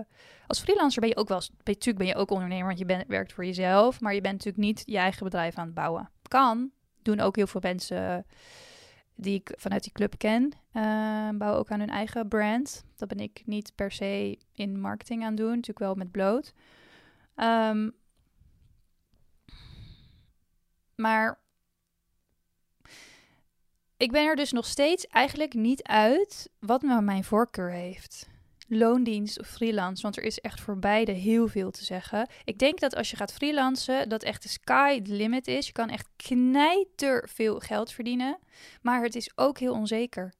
als 0.48 0.60
freelancer 0.60 1.02
ben 1.02 1.10
je 1.10 1.16
ook 1.16 1.28
wel, 1.28 1.42
natuurlijk 1.64 1.98
ben 1.98 2.08
je 2.08 2.16
ook 2.16 2.32
ondernemer, 2.32 2.66
want 2.66 2.80
je 2.80 2.86
bent, 2.86 3.08
werkt 3.08 3.34
voor 3.34 3.46
jezelf, 3.46 4.02
maar 4.02 4.14
je 4.14 4.22
bent 4.22 4.34
natuurlijk 4.34 4.64
niet 4.64 4.84
je 4.86 4.98
eigen 4.98 5.24
bedrijf 5.24 5.56
aan 5.56 5.66
het 5.66 5.74
bouwen. 5.74 6.10
Kan, 6.28 6.72
doen 7.02 7.20
ook 7.20 7.36
heel 7.36 7.48
veel 7.48 7.62
mensen 7.64 8.26
die 9.16 9.36
ik 9.36 9.54
vanuit 9.58 9.84
die 9.84 9.92
club 9.92 10.18
ken, 10.18 10.44
uh, 10.74 11.30
bouwen 11.30 11.60
ook 11.60 11.72
aan 11.72 11.80
hun 11.80 11.90
eigen 11.90 12.28
brand. 12.28 12.86
Dat 12.96 13.08
ben 13.08 13.20
ik 13.20 13.42
niet 13.46 13.72
per 13.76 13.92
se 13.92 14.40
in 14.54 14.80
marketing 14.80 15.24
aan 15.24 15.36
doen, 15.36 15.50
natuurlijk 15.50 15.80
wel 15.80 15.96
met 15.96 16.12
bloot. 16.12 16.54
Um, 17.36 17.96
maar 20.96 21.40
ik 23.98 24.12
ben 24.12 24.26
er 24.26 24.36
dus 24.36 24.52
nog 24.52 24.66
steeds 24.66 25.08
eigenlijk 25.08 25.54
niet 25.54 25.84
uit 25.84 26.50
wat 26.60 26.82
nou 26.82 27.02
mijn 27.02 27.24
voorkeur 27.24 27.72
heeft. 27.72 28.28
Loondienst 28.68 29.40
of 29.40 29.48
freelance, 29.48 30.02
want 30.02 30.18
er 30.18 30.24
is 30.24 30.40
echt 30.40 30.62
voor 30.62 30.80
beide 30.80 31.12
heel 31.12 31.48
veel 31.48 31.72
te 31.72 31.84
zeggen. 31.84 32.30
Ik 32.44 32.58
denk 32.58 32.80
dat 32.80 32.96
als 32.96 33.10
je 33.10 33.16
gaat 33.18 33.34
freelancen, 33.34 34.10
dat 34.10 34.24
echt 34.24 34.44
de 34.44 34.50
sky 34.50 35.02
the 35.02 35.14
limit 35.14 35.48
is. 35.48 35.66
Je 35.66 35.72
kan 35.72 35.90
echt 35.90 36.08
knijter 36.16 37.30
veel 37.34 37.60
geld 37.60 37.92
verdienen, 37.92 38.40
maar 38.82 39.04
het 39.04 39.16
is 39.16 39.32
ook 39.36 39.58
heel 39.60 39.74
onzeker. 39.74 40.34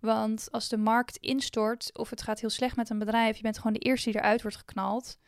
Want 0.00 0.48
als 0.50 0.68
de 0.68 0.76
markt 0.76 1.16
instort 1.16 1.98
of 1.98 2.10
het 2.10 2.22
gaat 2.22 2.40
heel 2.40 2.50
slecht 2.50 2.76
met 2.76 2.90
een 2.90 2.98
bedrijf, 2.98 3.36
je 3.36 3.42
bent 3.42 3.56
gewoon 3.56 3.72
de 3.72 3.78
eerste 3.78 4.10
die 4.10 4.20
eruit 4.20 4.42
wordt 4.42 4.56
geknald. 4.56 5.18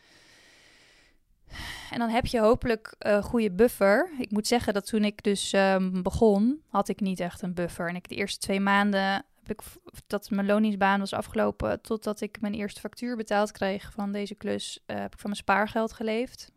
En 1.91 1.99
dan 1.99 2.09
heb 2.09 2.27
je 2.27 2.41
hopelijk 2.41 2.95
een 2.99 3.23
goede 3.23 3.51
buffer. 3.51 4.11
Ik 4.19 4.31
moet 4.31 4.47
zeggen 4.47 4.75
dat 4.75 4.87
toen 4.87 5.05
ik 5.05 5.23
dus 5.23 5.53
um, 5.53 6.03
begon, 6.03 6.63
had 6.69 6.89
ik 6.89 7.01
niet 7.01 7.21
echt 7.21 7.43
een 7.43 7.55
buffer. 7.55 7.89
En 7.89 7.97
ik 7.97 8.09
de 8.09 8.15
eerste 8.15 8.39
twee 8.39 8.61
maanden 8.61 9.25
heb 9.43 9.51
ik 9.51 9.63
dat 10.07 10.31
mijn 10.31 10.47
loningsbaan 10.47 10.99
was 10.99 11.13
afgelopen, 11.13 11.81
totdat 11.81 12.21
ik 12.21 12.41
mijn 12.41 12.55
eerste 12.55 12.81
factuur 12.81 13.17
betaald 13.17 13.53
kreeg 13.53 13.93
van 13.93 14.13
deze 14.13 14.35
klus, 14.35 14.79
uh, 14.87 14.97
heb 14.97 15.13
ik 15.13 15.21
van 15.21 15.31
mijn 15.31 15.43
spaargeld 15.43 15.93
geleefd. 15.93 16.53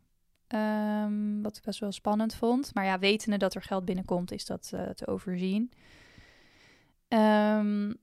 Um, 0.48 1.42
wat 1.42 1.58
ik 1.58 1.64
best 1.64 1.80
wel 1.80 1.92
spannend 1.92 2.36
vond. 2.36 2.74
Maar 2.74 2.86
ja, 2.86 3.00
wetende 3.00 3.38
dat 3.38 3.56
er 3.56 3.62
geld 3.62 3.86
binnenkomt, 3.86 4.32
is 4.32 4.46
dat 4.46 4.72
uh, 4.74 4.90
te 4.90 5.08
overzien. 5.08 5.72
Um, 7.08 7.96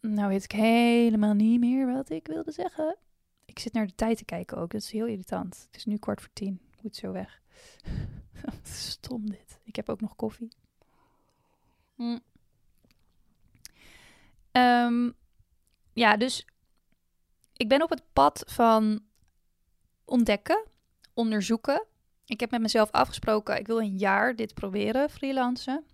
nou 0.00 0.28
weet 0.28 0.44
ik 0.44 0.52
helemaal 0.52 1.34
niet 1.34 1.60
meer 1.60 1.92
wat 1.92 2.10
ik 2.10 2.26
wilde 2.26 2.52
zeggen. 2.52 2.96
Ik 3.50 3.58
zit 3.58 3.72
naar 3.72 3.86
de 3.86 3.94
tijd 3.94 4.16
te 4.16 4.24
kijken 4.24 4.56
ook. 4.56 4.70
Dat 4.70 4.80
is 4.80 4.90
heel 4.90 5.06
irritant. 5.06 5.66
Het 5.66 5.76
is 5.76 5.84
nu 5.84 5.96
kwart 5.96 6.20
voor 6.20 6.30
tien. 6.32 6.60
Moet 6.82 6.96
zo 6.96 7.12
weg. 7.12 7.40
Stom 8.62 9.30
dit. 9.30 9.58
Ik 9.64 9.76
heb 9.76 9.88
ook 9.88 10.00
nog 10.00 10.16
koffie. 10.16 10.52
Mm. 11.94 12.20
Um, 14.52 15.14
ja, 15.92 16.16
dus 16.16 16.46
ik 17.52 17.68
ben 17.68 17.82
op 17.82 17.90
het 17.90 18.02
pad 18.12 18.42
van 18.46 19.00
ontdekken, 20.04 20.64
onderzoeken. 21.14 21.86
Ik 22.24 22.40
heb 22.40 22.50
met 22.50 22.60
mezelf 22.60 22.90
afgesproken, 22.90 23.58
ik 23.58 23.66
wil 23.66 23.80
een 23.80 23.96
jaar 23.96 24.36
dit 24.36 24.54
proberen, 24.54 25.10
freelancen. 25.10 25.84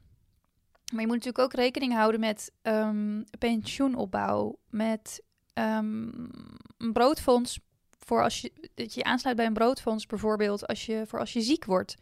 Maar 0.93 1.01
je 1.01 1.07
moet 1.07 1.17
natuurlijk 1.17 1.45
ook 1.45 1.53
rekening 1.53 1.93
houden 1.93 2.21
met 2.21 2.53
um, 2.63 3.25
pensioenopbouw, 3.39 4.59
met 4.71 5.23
um, 5.59 6.31
een 6.79 6.93
broodfonds 6.93 7.59
voor 8.07 8.23
als 8.23 8.41
je 8.41 8.53
dat 8.75 8.95
je 8.95 9.05
aansluit 9.05 9.37
bij 9.37 9.47
een 9.47 9.53
broodfonds 9.53 10.07
bijvoorbeeld 10.07 10.67
als 10.67 10.87
je 10.87 11.05
voor 11.07 11.19
als 11.19 11.33
je 11.33 11.41
ziek 11.41 11.65
wordt. 11.65 11.95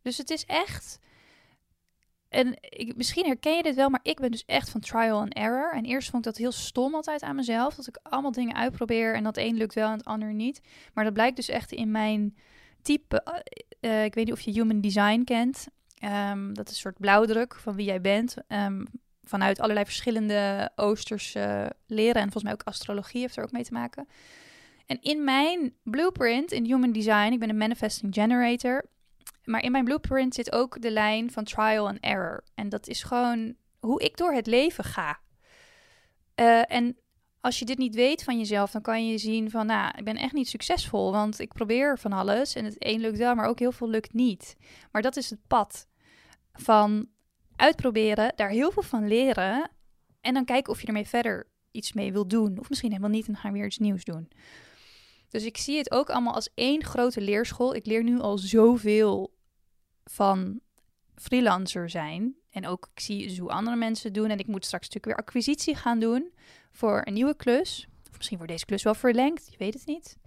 Dus 0.01 0.17
het 0.17 0.29
is 0.29 0.45
echt 0.45 0.99
en 2.35 2.55
ik, 2.59 2.95
misschien 2.95 3.25
herken 3.25 3.55
je 3.55 3.63
dit 3.63 3.75
wel, 3.75 3.89
maar 3.89 3.99
ik 4.03 4.19
ben 4.19 4.31
dus 4.31 4.45
echt 4.45 4.69
van 4.69 4.81
trial 4.81 5.19
and 5.19 5.33
error. 5.33 5.73
En 5.73 5.85
eerst 5.85 6.09
vond 6.09 6.25
ik 6.25 6.31
dat 6.31 6.41
heel 6.41 6.51
stom 6.51 6.95
altijd 6.95 7.21
aan 7.21 7.35
mezelf. 7.35 7.75
Dat 7.75 7.87
ik 7.87 7.99
allemaal 8.01 8.31
dingen 8.31 8.55
uitprobeer 8.55 9.15
en 9.15 9.23
dat 9.23 9.37
een 9.37 9.55
lukt 9.55 9.73
wel 9.73 9.89
en 9.89 9.97
het 9.97 10.05
ander 10.05 10.33
niet. 10.33 10.61
Maar 10.93 11.03
dat 11.03 11.13
blijkt 11.13 11.35
dus 11.35 11.49
echt 11.49 11.71
in 11.71 11.91
mijn 11.91 12.35
type. 12.81 13.23
Uh, 13.81 14.03
ik 14.03 14.13
weet 14.13 14.25
niet 14.25 14.33
of 14.33 14.41
je 14.41 14.51
human 14.51 14.81
design 14.81 15.23
kent. 15.23 15.67
Um, 16.31 16.53
dat 16.53 16.67
is 16.67 16.73
een 16.73 16.79
soort 16.79 16.99
blauwdruk 16.99 17.55
van 17.55 17.75
wie 17.75 17.85
jij 17.85 18.01
bent. 18.01 18.35
Um, 18.47 18.85
vanuit 19.23 19.59
allerlei 19.59 19.85
verschillende 19.85 20.71
Oosterse 20.75 21.71
leren. 21.87 22.15
En 22.15 22.31
volgens 22.31 22.43
mij 22.43 22.53
ook 22.53 22.63
astrologie 22.63 23.21
heeft 23.21 23.37
er 23.37 23.43
ook 23.43 23.51
mee 23.51 23.63
te 23.63 23.73
maken. 23.73 24.07
En 24.85 25.01
in 25.01 25.23
mijn 25.23 25.73
blueprint 25.83 26.51
in 26.51 26.65
human 26.65 26.91
design, 26.91 27.31
ik 27.31 27.39
ben 27.39 27.49
een 27.49 27.57
manifesting 27.57 28.13
generator 28.13 28.85
maar 29.45 29.63
in 29.63 29.71
mijn 29.71 29.83
blueprint 29.83 30.33
zit 30.33 30.51
ook 30.51 30.81
de 30.81 30.91
lijn 30.91 31.31
van 31.31 31.43
trial 31.43 31.87
and 31.87 31.99
error. 31.99 32.43
En 32.55 32.69
dat 32.69 32.87
is 32.87 33.03
gewoon 33.03 33.55
hoe 33.79 34.01
ik 34.01 34.17
door 34.17 34.33
het 34.33 34.47
leven 34.47 34.83
ga. 34.83 35.19
Uh, 36.35 36.71
en 36.71 36.97
als 37.39 37.59
je 37.59 37.65
dit 37.65 37.77
niet 37.77 37.95
weet 37.95 38.23
van 38.23 38.37
jezelf, 38.37 38.71
dan 38.71 38.81
kan 38.81 39.07
je 39.07 39.17
zien 39.17 39.49
van, 39.49 39.65
nou, 39.65 39.91
ik 39.97 40.03
ben 40.03 40.15
echt 40.15 40.33
niet 40.33 40.49
succesvol, 40.49 41.11
want 41.11 41.39
ik 41.39 41.53
probeer 41.53 41.99
van 41.99 42.13
alles 42.13 42.55
en 42.55 42.65
het 42.65 42.75
een 42.79 42.99
lukt 42.99 43.17
wel, 43.17 43.35
maar 43.35 43.47
ook 43.47 43.59
heel 43.59 43.71
veel 43.71 43.89
lukt 43.89 44.13
niet. 44.13 44.55
Maar 44.91 45.01
dat 45.01 45.15
is 45.15 45.29
het 45.29 45.39
pad 45.47 45.87
van 46.53 47.07
uitproberen, 47.55 48.33
daar 48.35 48.49
heel 48.49 48.71
veel 48.71 48.83
van 48.83 49.07
leren 49.07 49.71
en 50.21 50.33
dan 50.33 50.45
kijken 50.45 50.73
of 50.73 50.81
je 50.81 50.87
ermee 50.87 51.07
verder 51.07 51.47
iets 51.71 51.93
mee 51.93 52.11
wil 52.11 52.27
doen. 52.27 52.59
Of 52.59 52.69
misschien 52.69 52.89
helemaal 52.89 53.11
niet 53.11 53.27
en 53.27 53.35
gaan 53.35 53.51
we 53.51 53.57
weer 53.57 53.67
iets 53.67 53.77
nieuws 53.77 54.03
doen. 54.03 54.29
Dus 55.29 55.45
ik 55.45 55.57
zie 55.57 55.77
het 55.77 55.91
ook 55.91 56.09
allemaal 56.09 56.33
als 56.33 56.49
één 56.53 56.83
grote 56.83 57.21
leerschool. 57.21 57.75
Ik 57.75 57.85
leer 57.85 58.03
nu 58.03 58.19
al 58.19 58.37
zoveel 58.37 59.34
van 60.11 60.59
freelancer 61.15 61.89
zijn. 61.89 62.35
En 62.51 62.67
ook 62.67 62.89
ik 62.93 62.99
zie 62.99 63.27
dus 63.27 63.37
hoe 63.37 63.49
andere 63.49 63.75
mensen 63.75 64.13
doen. 64.13 64.29
En 64.29 64.39
ik 64.39 64.47
moet 64.47 64.65
straks 64.65 64.87
natuurlijk 64.87 65.17
weer 65.17 65.25
acquisitie 65.25 65.75
gaan 65.75 65.99
doen 65.99 66.33
voor 66.71 67.01
een 67.05 67.13
nieuwe 67.13 67.35
klus. 67.35 67.87
Of 68.09 68.17
misschien 68.17 68.37
wordt 68.37 68.51
deze 68.51 68.65
klus 68.65 68.83
wel 68.83 68.95
verlengd, 68.95 69.47
je 69.51 69.57
weet 69.57 69.73
het 69.73 69.85
niet. 69.85 70.17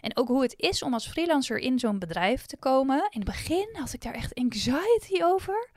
En 0.00 0.16
ook 0.16 0.28
hoe 0.28 0.42
het 0.42 0.54
is 0.56 0.82
om 0.82 0.92
als 0.92 1.08
freelancer 1.08 1.58
in 1.58 1.78
zo'n 1.78 1.98
bedrijf 1.98 2.46
te 2.46 2.56
komen. 2.56 2.96
In 2.96 3.20
het 3.20 3.24
begin 3.24 3.68
had 3.72 3.92
ik 3.92 4.02
daar 4.02 4.14
echt 4.14 4.34
anxiety 4.34 5.22
over. 5.22 5.70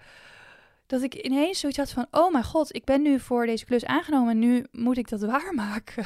Dat 0.85 1.01
ik 1.01 1.13
ineens 1.13 1.59
zoiets 1.59 1.77
had 1.77 1.91
van: 1.91 2.07
oh 2.11 2.31
mijn 2.31 2.43
god, 2.43 2.75
ik 2.75 2.85
ben 2.85 3.01
nu 3.01 3.19
voor 3.19 3.45
deze 3.45 3.65
klus 3.65 3.85
aangenomen 3.85 4.31
en 4.31 4.39
nu 4.39 4.65
moet 4.71 4.97
ik 4.97 5.09
dat 5.09 5.21
waarmaken. 5.21 6.05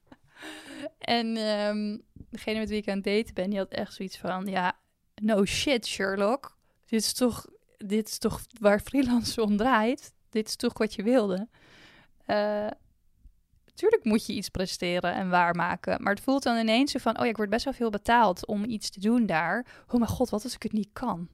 en 0.98 1.36
um, 1.36 2.02
degene 2.30 2.58
met 2.58 2.68
wie 2.68 2.78
ik 2.78 2.88
aan 2.88 2.94
het 2.94 3.04
daten 3.04 3.34
ben, 3.34 3.50
die 3.50 3.58
had 3.58 3.70
echt 3.70 3.94
zoiets 3.94 4.18
van: 4.18 4.46
ja, 4.46 4.78
no 5.20 5.44
shit, 5.44 5.86
Sherlock. 5.86 6.56
dit 6.86 7.00
is 7.00 7.12
toch, 7.12 7.46
dit 7.76 8.08
is 8.08 8.18
toch 8.18 8.40
waar 8.60 8.80
freelance 8.90 9.42
om 9.42 9.56
draait. 9.56 10.12
Dit 10.30 10.48
is 10.48 10.56
toch 10.56 10.78
wat 10.78 10.94
je 10.94 11.02
wilde. 11.02 11.48
Uh, 12.26 12.66
tuurlijk 13.74 14.04
moet 14.04 14.26
je 14.26 14.32
iets 14.32 14.48
presteren 14.48 15.14
en 15.14 15.30
waarmaken. 15.30 16.02
Maar 16.02 16.14
het 16.14 16.22
voelt 16.22 16.42
dan 16.42 16.56
ineens 16.56 16.92
zo 16.92 16.98
van, 16.98 17.18
oh 17.18 17.24
ja, 17.24 17.30
ik 17.30 17.36
word 17.36 17.50
best 17.50 17.64
wel 17.64 17.74
veel 17.74 17.90
betaald 17.90 18.46
om 18.46 18.64
iets 18.64 18.90
te 18.90 19.00
doen 19.00 19.26
daar. 19.26 19.66
Oh 19.88 19.94
mijn 19.94 20.10
god, 20.10 20.30
wat 20.30 20.44
als 20.44 20.54
ik 20.54 20.62
het 20.62 20.72
niet 20.72 20.90
kan? 20.92 21.28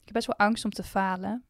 Ik 0.00 0.08
heb 0.08 0.12
best 0.12 0.26
wel 0.26 0.46
angst 0.46 0.64
om 0.64 0.70
te 0.70 0.82
falen. 0.82 1.44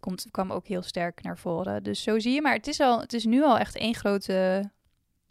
Komt, 0.00 0.26
kwam 0.30 0.52
ook 0.52 0.66
heel 0.66 0.82
sterk 0.82 1.22
naar 1.22 1.38
voren. 1.38 1.82
Dus 1.82 2.02
zo 2.02 2.18
zie 2.18 2.32
je. 2.32 2.42
Maar 2.42 2.54
het 2.54 2.66
is, 2.66 2.80
al, 2.80 3.00
het 3.00 3.12
is 3.12 3.24
nu 3.24 3.42
al 3.42 3.58
echt 3.58 3.76
één 3.76 3.94
grote 3.94 4.70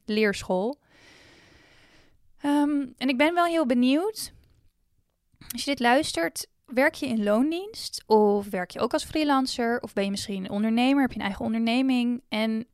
leerschool. 0.06 0.80
Ehm, 2.38 2.86
en 2.98 3.10
ik 3.10 3.18
ben 3.18 3.34
wel 3.34 3.46
heel 3.46 3.66
benieuwd. 3.66 4.34
Als 5.52 5.64
je 5.64 5.70
dit 5.70 5.80
luistert, 5.80 6.48
werk 6.66 6.94
je 6.94 7.08
in 7.08 7.24
loondienst? 7.24 8.04
Of 8.06 8.50
werk 8.50 8.72
je 8.72 8.80
ook 8.80 8.94
als 8.94 9.06
freelancer? 9.06 9.80
Of 9.82 9.94
ben 9.94 10.04
je 10.04 10.12
misschien 10.12 10.44
een 10.44 10.52
ondernemer? 10.52 11.02
Heb 11.02 11.12
je 11.12 11.20
een 11.20 11.26
eigen 11.26 11.46
onderneming? 11.46 12.24
En 12.30 12.68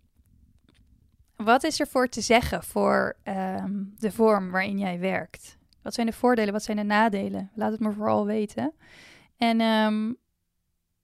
wat 1.36 1.64
is 1.64 1.80
er 1.80 1.88
voor 1.88 2.08
te 2.08 2.22
zeggen 2.22 2.64
voor 2.64 3.18
ehm, 3.24 3.84
de 3.98 4.12
vorm 4.12 4.52
waarin 4.52 4.80
jij 4.80 5.00
werkt? 5.00 5.58
Wat 5.82 5.94
zijn 5.94 6.08
de 6.08 6.14
voordelen? 6.14 6.54
Wat 6.54 6.64
zijn 6.64 6.78
de 6.78 6.84
nadelen? 6.84 7.52
Laat 7.56 7.72
het 7.72 7.80
me 7.80 7.92
vooral 7.92 8.26
weten. 8.26 8.74
En 9.38 9.62
ehm, 9.62 10.14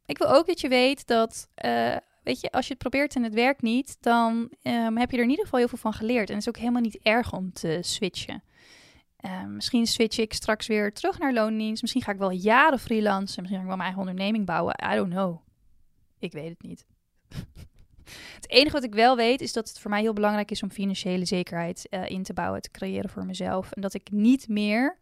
ik 0.06 0.18
wil 0.18 0.28
ook 0.28 0.48
dat 0.48 0.62
je 0.62 0.68
weet 0.68 1.08
dat, 1.08 1.50
uh, 1.66 1.96
weet 2.24 2.42
je, 2.42 2.52
als 2.52 2.68
je 2.68 2.74
het 2.74 2.82
probeert 2.82 3.16
en 3.16 3.24
het 3.24 3.34
werkt 3.34 3.62
niet, 3.62 3.98
dan 4.00 4.52
ehm, 4.62 4.96
heb 4.96 5.12
je 5.12 5.18
er 5.18 5.24
in 5.24 5.30
ieder 5.30 5.44
geval 5.44 5.60
heel 5.60 5.68
veel 5.68 5.78
van 5.78 5.94
geleerd. 5.94 6.30
En 6.30 6.36
het 6.36 6.42
is 6.42 6.50
ook 6.50 6.58
helemaal 6.58 6.82
niet 6.82 7.00
erg 7.02 7.34
om 7.34 7.54
te 7.54 7.80
switchen. 7.82 8.44
Misschien 9.48 9.88
switch 9.88 10.18
ik 10.18 10.34
straks 10.34 10.68
weer 10.68 10.94
terug 10.94 11.20
naar 11.20 11.34
loondienst. 11.34 11.82
Misschien 11.82 12.02
ga 12.02 12.12
ik 12.12 12.18
wel 12.18 12.32
jaren 12.32 12.80
freelancen. 12.80 13.42
Misschien 13.42 13.48
ga 13.48 13.62
ik 13.62 13.68
wel 13.68 13.78
mijn 13.78 13.90
eigen 13.90 14.00
onderneming 14.00 14.46
bouwen. 14.46 14.76
I 14.92 14.96
don't 14.96 15.12
know. 15.12 15.42
Ik 16.20 16.32
weet 16.32 16.50
het 16.50 16.62
niet. 16.62 16.86
Het 18.36 18.50
enige 18.50 18.72
wat 18.72 18.84
ik 18.84 18.94
wel 18.94 19.16
weet 19.16 19.42
is 19.42 19.54
dat 19.54 19.68
het 19.70 19.80
voor 19.80 19.90
mij 19.90 20.02
heel 20.02 20.14
belangrijk 20.14 20.52
is 20.52 20.64
om 20.64 20.72
financiële 20.72 21.26
zekerheid 21.26 21.88
uh, 21.90 22.10
in 22.10 22.24
te 22.24 22.34
bouwen, 22.34 22.62
te 22.62 22.72
creëren 22.72 23.10
voor 23.10 23.26
mezelf. 23.26 23.72
En 23.72 23.82
dat 23.82 23.94
ik 23.94 24.12
niet 24.12 24.48
meer 24.48 24.98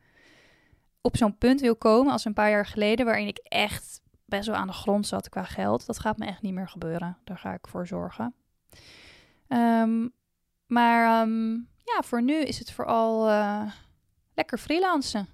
op 1.02 1.18
zo'n 1.18 1.38
punt 1.38 1.62
wil 1.62 1.76
komen 1.76 2.12
als 2.12 2.26
een 2.26 2.34
paar 2.34 2.50
jaar 2.50 2.66
geleden, 2.66 3.06
waarin 3.06 3.28
ik 3.28 3.38
echt 3.38 4.02
best 4.26 4.48
wel 4.48 4.56
aan 4.56 4.68
de 4.68 4.74
grond 4.74 5.08
zat 5.08 5.30
qua 5.30 5.44
geld. 5.44 5.86
Dat 5.86 6.00
gaat 6.00 6.18
me 6.18 6.26
echt 6.26 6.42
niet 6.42 6.54
meer 6.54 6.70
gebeuren. 6.70 7.18
Daar 7.24 7.38
ga 7.38 7.54
ik 7.54 7.68
voor 7.68 7.88
zorgen. 7.88 8.34
Um, 9.48 10.14
maar 10.68 11.22
um, 11.22 11.70
ja, 11.84 12.02
voor 12.02 12.24
nu 12.24 12.42
is 12.42 12.60
het 12.60 12.72
vooral 12.72 13.30
uh, 13.30 13.72
lekker 14.36 14.58
freelancen. 14.58 15.28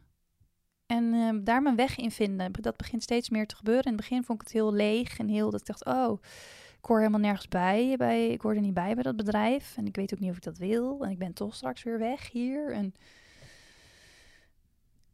En 0.85 1.13
uh, 1.13 1.29
daar 1.43 1.61
mijn 1.61 1.75
weg 1.75 1.97
in 1.97 2.11
vinden. 2.11 2.51
Dat 2.51 2.77
begint 2.77 3.03
steeds 3.03 3.29
meer 3.29 3.47
te 3.47 3.55
gebeuren. 3.55 3.83
In 3.83 3.91
het 3.91 4.01
begin 4.01 4.23
vond 4.23 4.41
ik 4.41 4.47
het 4.47 4.55
heel 4.55 4.73
leeg 4.73 5.17
en 5.17 5.27
heel 5.27 5.49
dat 5.49 5.59
ik 5.59 5.65
dacht, 5.65 5.85
oh, 5.85 6.21
ik 6.77 6.85
hoor 6.85 6.97
helemaal 6.97 7.19
nergens 7.19 7.47
bij, 7.47 7.95
bij. 7.97 8.27
Ik 8.27 8.41
hoor 8.41 8.55
er 8.55 8.61
niet 8.61 8.73
bij 8.73 8.93
bij 8.93 9.03
dat 9.03 9.15
bedrijf. 9.15 9.77
En 9.77 9.85
ik 9.85 9.95
weet 9.95 10.13
ook 10.13 10.19
niet 10.19 10.29
of 10.29 10.35
ik 10.35 10.43
dat 10.43 10.57
wil. 10.57 11.03
En 11.03 11.09
ik 11.09 11.17
ben 11.17 11.33
toch 11.33 11.55
straks 11.55 11.83
weer 11.83 11.99
weg 11.99 12.31
hier. 12.31 12.71
En... 12.71 12.93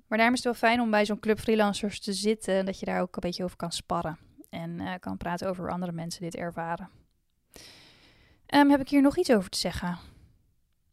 Maar 0.07 0.17
daarom 0.17 0.35
is 0.37 0.43
het 0.43 0.59
wel 0.59 0.69
fijn 0.69 0.81
om 0.81 0.91
bij 0.91 1.05
zo'n 1.05 1.19
club 1.19 1.39
freelancers 1.39 1.99
te 1.99 2.13
zitten. 2.13 2.65
Dat 2.65 2.79
je 2.79 2.85
daar 2.85 3.01
ook 3.01 3.15
een 3.15 3.21
beetje 3.21 3.43
over 3.43 3.57
kan 3.57 3.71
sparren. 3.71 4.17
En 4.49 4.81
uh, 4.81 4.93
kan 4.99 5.17
praten 5.17 5.49
over 5.49 5.63
hoe 5.63 5.73
andere 5.73 5.91
mensen 5.91 6.21
dit 6.21 6.35
ervaren. 6.35 6.89
Um, 8.55 8.69
heb 8.69 8.79
ik 8.79 8.89
hier 8.89 9.01
nog 9.01 9.17
iets 9.17 9.31
over 9.31 9.49
te 9.49 9.57
zeggen? 9.57 9.97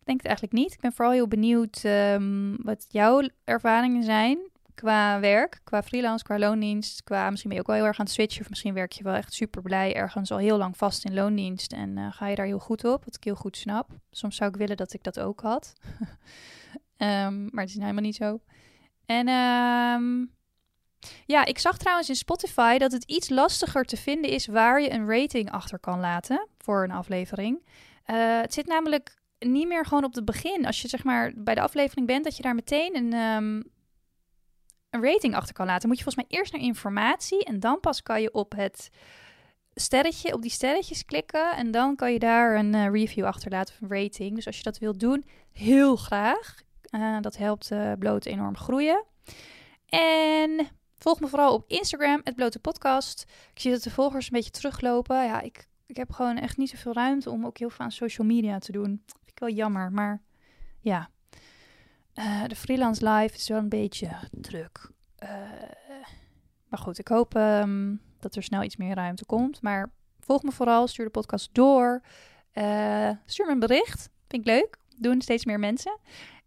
Ik 0.05 0.11
denk 0.11 0.23
het 0.23 0.29
eigenlijk 0.29 0.59
niet. 0.59 0.73
Ik 0.73 0.81
ben 0.81 0.93
vooral 0.93 1.15
heel 1.15 1.29
benieuwd 1.29 1.83
um, 1.85 2.57
wat 2.63 2.87
jouw 2.89 3.29
ervaringen 3.45 4.03
zijn 4.03 4.39
qua 4.75 5.21
werk, 5.21 5.61
qua 5.65 5.83
freelance, 5.83 6.25
qua 6.25 6.39
loondienst, 6.39 7.03
qua 7.05 7.31
misschien 7.31 7.51
ben 7.51 7.59
je 7.59 7.65
ook 7.65 7.71
wel 7.71 7.81
heel 7.81 7.87
erg 7.87 7.99
aan 7.99 8.05
het 8.05 8.15
switchen 8.15 8.43
of 8.43 8.49
misschien 8.49 8.75
werk 8.75 8.93
je 8.93 9.03
wel 9.03 9.15
echt 9.15 9.33
super 9.33 9.63
blij 9.63 9.95
ergens 9.95 10.31
al 10.31 10.39
heel 10.39 10.57
lang 10.57 10.77
vast 10.77 11.05
in 11.05 11.15
loondienst 11.15 11.73
en 11.73 11.97
uh, 11.97 12.13
ga 12.13 12.27
je 12.27 12.35
daar 12.35 12.47
heel 12.47 12.59
goed 12.59 12.85
op, 12.85 13.05
wat 13.05 13.17
ik 13.17 13.25
heel 13.25 13.35
goed 13.35 13.57
snap. 13.57 13.91
Soms 14.11 14.37
zou 14.37 14.51
ik 14.51 14.57
willen 14.57 14.77
dat 14.77 14.93
ik 14.93 15.03
dat 15.03 15.21
ook 15.21 15.41
had, 15.41 15.73
um, 16.99 17.49
maar 17.53 17.65
het 17.65 17.69
is 17.69 17.79
helemaal 17.79 18.03
niet 18.03 18.17
zo. 18.17 18.41
En 19.07 19.29
um, 19.29 20.33
ja, 21.27 21.45
ik 21.45 21.59
zag 21.59 21.79
trouwens 21.79 22.09
in 22.09 22.15
Spotify 22.15 22.79
dat 22.79 22.93
het 22.93 23.05
iets 23.05 23.29
lastiger 23.29 23.85
te 23.85 23.97
vinden 23.97 24.31
is 24.31 24.47
waar 24.47 24.81
je 24.81 24.93
een 24.93 25.09
rating 25.09 25.51
achter 25.51 25.79
kan 25.79 26.01
laten 26.01 26.47
voor 26.59 26.85
een 26.85 26.91
aflevering. 26.91 27.59
Uh, 28.07 28.41
het 28.41 28.53
zit 28.53 28.67
namelijk 28.67 29.23
niet 29.45 29.69
meer 29.69 29.87
gewoon 29.87 30.05
op 30.05 30.15
het 30.15 30.25
begin. 30.25 30.67
Als 30.67 30.83
je 30.83 30.89
zeg 30.89 31.05
maar 31.05 31.33
bij 31.37 31.55
de 31.55 31.61
aflevering 31.61 32.07
bent, 32.07 32.25
dat 32.25 32.37
je 32.37 32.43
daar 32.43 32.55
meteen 32.55 32.97
een, 32.97 33.13
um, 33.13 33.65
een 34.91 35.03
rating 35.03 35.35
achter 35.35 35.55
kan 35.55 35.67
laten, 35.67 35.89
moet 35.89 35.99
je 35.99 36.05
volgens 36.05 36.27
mij 36.29 36.39
eerst 36.39 36.53
naar 36.53 36.63
informatie 36.63 37.45
en 37.45 37.61
dan 37.61 37.81
pas 37.81 38.03
kan 38.03 38.23
je 38.23 38.33
op 38.33 38.53
het 38.57 38.91
sterretje, 39.75 40.35
op 40.35 40.43
die 40.43 40.51
sterretjes 40.51 41.05
klikken 41.05 41.57
en 41.57 41.71
dan 41.71 41.97
kan 41.97 42.13
je 42.13 42.19
daar 42.19 42.59
een 42.59 42.75
uh, 42.75 42.91
review 42.91 43.25
achterlaten 43.25 43.75
of 43.75 43.81
een 43.81 44.03
rating. 44.03 44.35
Dus 44.35 44.47
als 44.47 44.57
je 44.57 44.63
dat 44.63 44.79
wilt 44.79 45.01
doen, 45.01 45.25
heel 45.53 45.97
graag. 45.97 46.63
Uh, 46.91 47.21
dat 47.21 47.37
helpt 47.37 47.71
uh, 47.71 47.93
bloot 47.99 48.25
enorm 48.25 48.57
groeien. 48.57 49.05
En 49.89 50.69
volg 50.99 51.21
me 51.21 51.29
vooral 51.29 51.55
op 51.55 51.65
Instagram, 51.67 52.21
het 52.25 52.35
blote 52.35 52.59
podcast. 52.59 53.25
Ik 53.55 53.61
zie 53.61 53.71
dat 53.71 53.83
de 53.83 53.91
volgers 53.91 54.25
een 54.25 54.33
beetje 54.33 54.51
teruglopen. 54.51 55.25
Ja, 55.25 55.41
ik, 55.41 55.69
ik 55.87 55.97
heb 55.97 56.13
gewoon 56.13 56.37
echt 56.37 56.57
niet 56.57 56.71
zoveel 56.71 56.93
ruimte 56.93 57.31
om 57.31 57.47
ook 57.47 57.59
heel 57.59 57.71
veel 57.71 57.85
aan 57.85 57.93
social 57.93 58.27
media 58.27 58.59
te 58.59 58.73
doen. 58.73 59.05
Ik 59.35 59.41
wel 59.41 59.51
jammer, 59.51 59.93
maar 59.93 60.23
ja, 60.81 61.11
uh, 62.15 62.45
de 62.47 62.57
freelance 62.57 63.09
life 63.09 63.35
is 63.35 63.49
wel 63.49 63.59
een 63.59 63.69
beetje 63.69 64.09
druk. 64.31 64.91
Uh, 65.23 65.29
maar 66.69 66.79
goed, 66.79 66.99
ik 66.99 67.09
hoop 67.09 67.37
um, 67.37 68.01
dat 68.21 68.37
er 68.37 68.43
snel 68.43 68.63
iets 68.63 68.77
meer 68.77 68.95
ruimte 68.95 69.25
komt. 69.25 69.63
Maar 69.63 69.93
volg 70.21 70.43
me 70.43 70.53
vooral, 70.53 70.87
stuur 70.87 71.05
de 71.05 71.11
podcast 71.11 71.49
door. 71.53 72.03
Uh, 72.53 73.11
stuur 73.27 73.47
me 73.47 73.53
een 73.53 73.59
bericht, 73.59 74.11
vind 74.29 74.47
ik 74.47 74.53
leuk. 74.53 74.79
Doen 74.97 75.21
steeds 75.21 75.45
meer 75.45 75.59
mensen. 75.59 75.99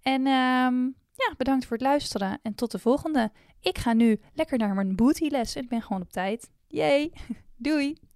En 0.01 0.27
um, 0.27 0.95
ja, 1.13 1.33
bedankt 1.37 1.65
voor 1.65 1.77
het 1.77 1.85
luisteren 1.85 2.39
en 2.41 2.55
tot 2.55 2.71
de 2.71 2.79
volgende. 2.79 3.31
Ik 3.61 3.77
ga 3.77 3.93
nu 3.93 4.19
lekker 4.33 4.57
naar 4.57 4.75
mijn 4.75 4.95
bootyles 4.95 5.55
en 5.55 5.63
ik 5.63 5.69
ben 5.69 5.81
gewoon 5.81 6.01
op 6.01 6.11
tijd. 6.11 6.49
Yay, 6.67 7.13
doei! 7.55 8.06